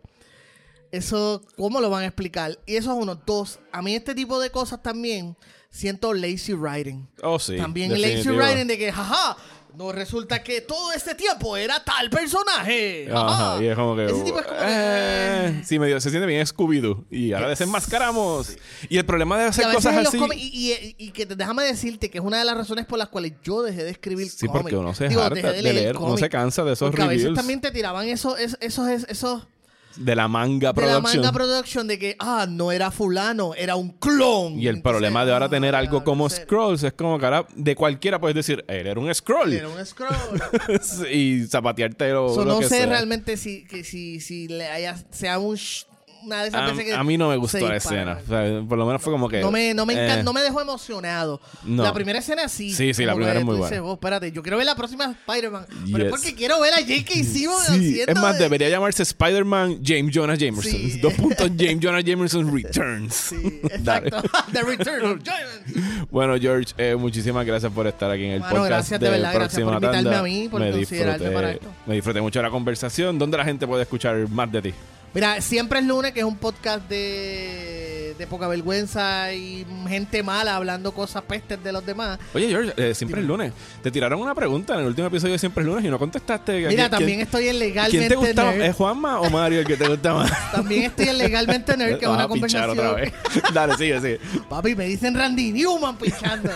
[0.92, 2.58] eso, ¿cómo lo van a explicar?
[2.66, 3.16] Y eso es uno.
[3.16, 5.36] Dos, a mí este tipo de cosas también
[5.70, 7.08] siento lazy writing.
[7.24, 7.58] Oh, sí.
[7.58, 8.36] También lazy definitivo.
[8.38, 9.38] writing de que, jaja,
[9.78, 13.08] no resulta que todo este tiempo era tal personaje.
[13.10, 13.54] jaja.
[13.54, 14.04] Ajá, y es como que.
[14.06, 17.06] Ese tipo es como que, eh, sí, medio, se siente bien Scooby-Doo.
[17.10, 18.58] Y ahora desenmascaramos.
[18.90, 20.18] Y el problema de hacer cosas así.
[20.36, 23.32] y, y- y que déjame decirte que es una de las razones por las cuales
[23.44, 24.62] yo dejé de escribir Sí, cómics.
[24.64, 27.08] porque uno se Digo, harta dejé de leer, uno se cansa de esos Porque a
[27.08, 27.38] veces reviews.
[27.38, 29.48] también te tiraban esos, esos, esos, esos
[29.96, 31.22] de la manga de la production.
[31.22, 34.54] manga production de que, ah, no era fulano, era un clon.
[34.60, 36.30] y el Entonces, problema de ahora ah, tener algo como.
[36.30, 39.54] Scrolls es como que ahora de cualquiera puedes decir, él era un Scroll.
[39.54, 40.42] Era un scroll.
[41.12, 42.86] y zapatearte o So, lo no que sé sea.
[42.88, 45.86] realmente si, que si, si le haya, sea un sh-
[46.24, 48.20] una de esas A, veces que a mí no me gustó la escena.
[48.24, 49.42] O sea, por lo menos fue como que.
[49.42, 51.40] No me, no, me eh, no me dejó emocionado.
[51.64, 51.84] No.
[51.84, 52.74] La primera escena sí.
[52.74, 53.70] Sí, sí, la primera que es muy buena.
[53.70, 55.66] dices, "Oh, espérate, yo quiero ver la próxima Spider-Man.
[55.92, 57.14] Pero es porque quiero ver a J.K.
[57.24, 60.72] Simmons Sí, es más, de- debería llamarse Spider-Man James Jonah Jameson.
[60.72, 61.00] Sí.
[61.02, 63.14] Dos puntos James Jonah Jameson Returns.
[63.14, 64.22] Sí, exacto.
[64.52, 66.08] The Return of Giants.
[66.12, 69.12] Bueno, George, eh, muchísimas gracias por estar aquí en el Mano, podcast gracias, de de
[69.12, 70.20] verdad, gracias por invitarme Tanda.
[70.20, 71.68] a mí, por me considerarme disfruté, para esto.
[71.86, 73.18] Me disfruté mucho de la conversación.
[73.20, 74.74] ¿Dónde la gente puede escuchar más de ti?
[75.14, 80.56] Mira, siempre es lunes, que es un podcast de, de poca vergüenza y gente mala
[80.56, 82.20] hablando cosas pestes de los demás.
[82.34, 83.54] Oye, George, eh, siempre es lunes.
[83.82, 86.54] Te tiraron una pregunta en el último episodio de Siempre es lunes y no contestaste.
[86.54, 88.52] Mira, ¿Quién- también quién- estoy en ¿Quién Legalmente te gustaba?
[88.52, 88.62] Nerd.
[88.64, 90.32] ¿Es Juanma o Mario el que te gusta más?
[90.52, 92.70] También estoy en Legalmente Nerd, que es una conversación.
[92.72, 93.14] otra vez.
[93.54, 94.20] Dale, sigue, sigue.
[94.50, 96.50] Papi, me dicen Randy Newman pichando.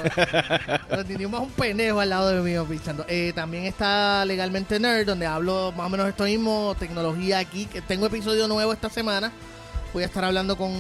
[0.90, 3.06] Randy Newman es un pendejo al lado de mí pichando.
[3.08, 7.66] Eh, también está Legalmente Nerd, donde hablo más o menos esto mismo, tecnología aquí.
[7.66, 9.32] Que tengo episodio nuevo esta semana.
[9.96, 10.74] Voy a estar hablando con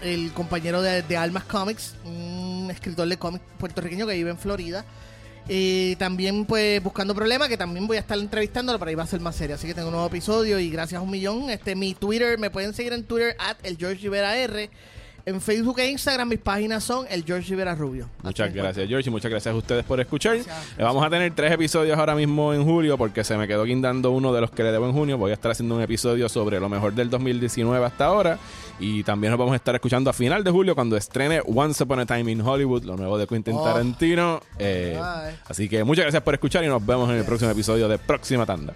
[0.00, 4.84] el compañero de, Almas Comics, un escritor de cómics puertorriqueño que vive en Florida.
[5.48, 9.08] Eh, también, pues, buscando problemas, que también voy a estar entrevistándolo, pero ahí va a
[9.08, 9.56] ser más serio.
[9.56, 11.50] Así que tengo un nuevo episodio y gracias a un millón.
[11.50, 14.70] Este, mi Twitter, me pueden seguir en Twitter, at el George Rivera R.
[15.28, 18.08] En Facebook e Instagram mis páginas son el George Rivera Rubio.
[18.22, 20.36] Muchas gracias, George, y muchas gracias a ustedes por escuchar.
[20.36, 20.76] Gracias.
[20.78, 24.32] Vamos a tener tres episodios ahora mismo en julio porque se me quedó guindando uno
[24.32, 25.18] de los que le debo en junio.
[25.18, 28.38] Voy a estar haciendo un episodio sobre lo mejor del 2019 hasta ahora.
[28.78, 31.98] Y también nos vamos a estar escuchando a final de julio cuando estrene Once Upon
[31.98, 33.64] a Time in Hollywood, lo nuevo de Quentin Oh.
[33.64, 34.40] Tarantino.
[34.60, 34.96] Eh,
[35.48, 38.46] así que muchas gracias por escuchar y nos vemos en el próximo episodio de Próxima
[38.46, 38.74] Tanda.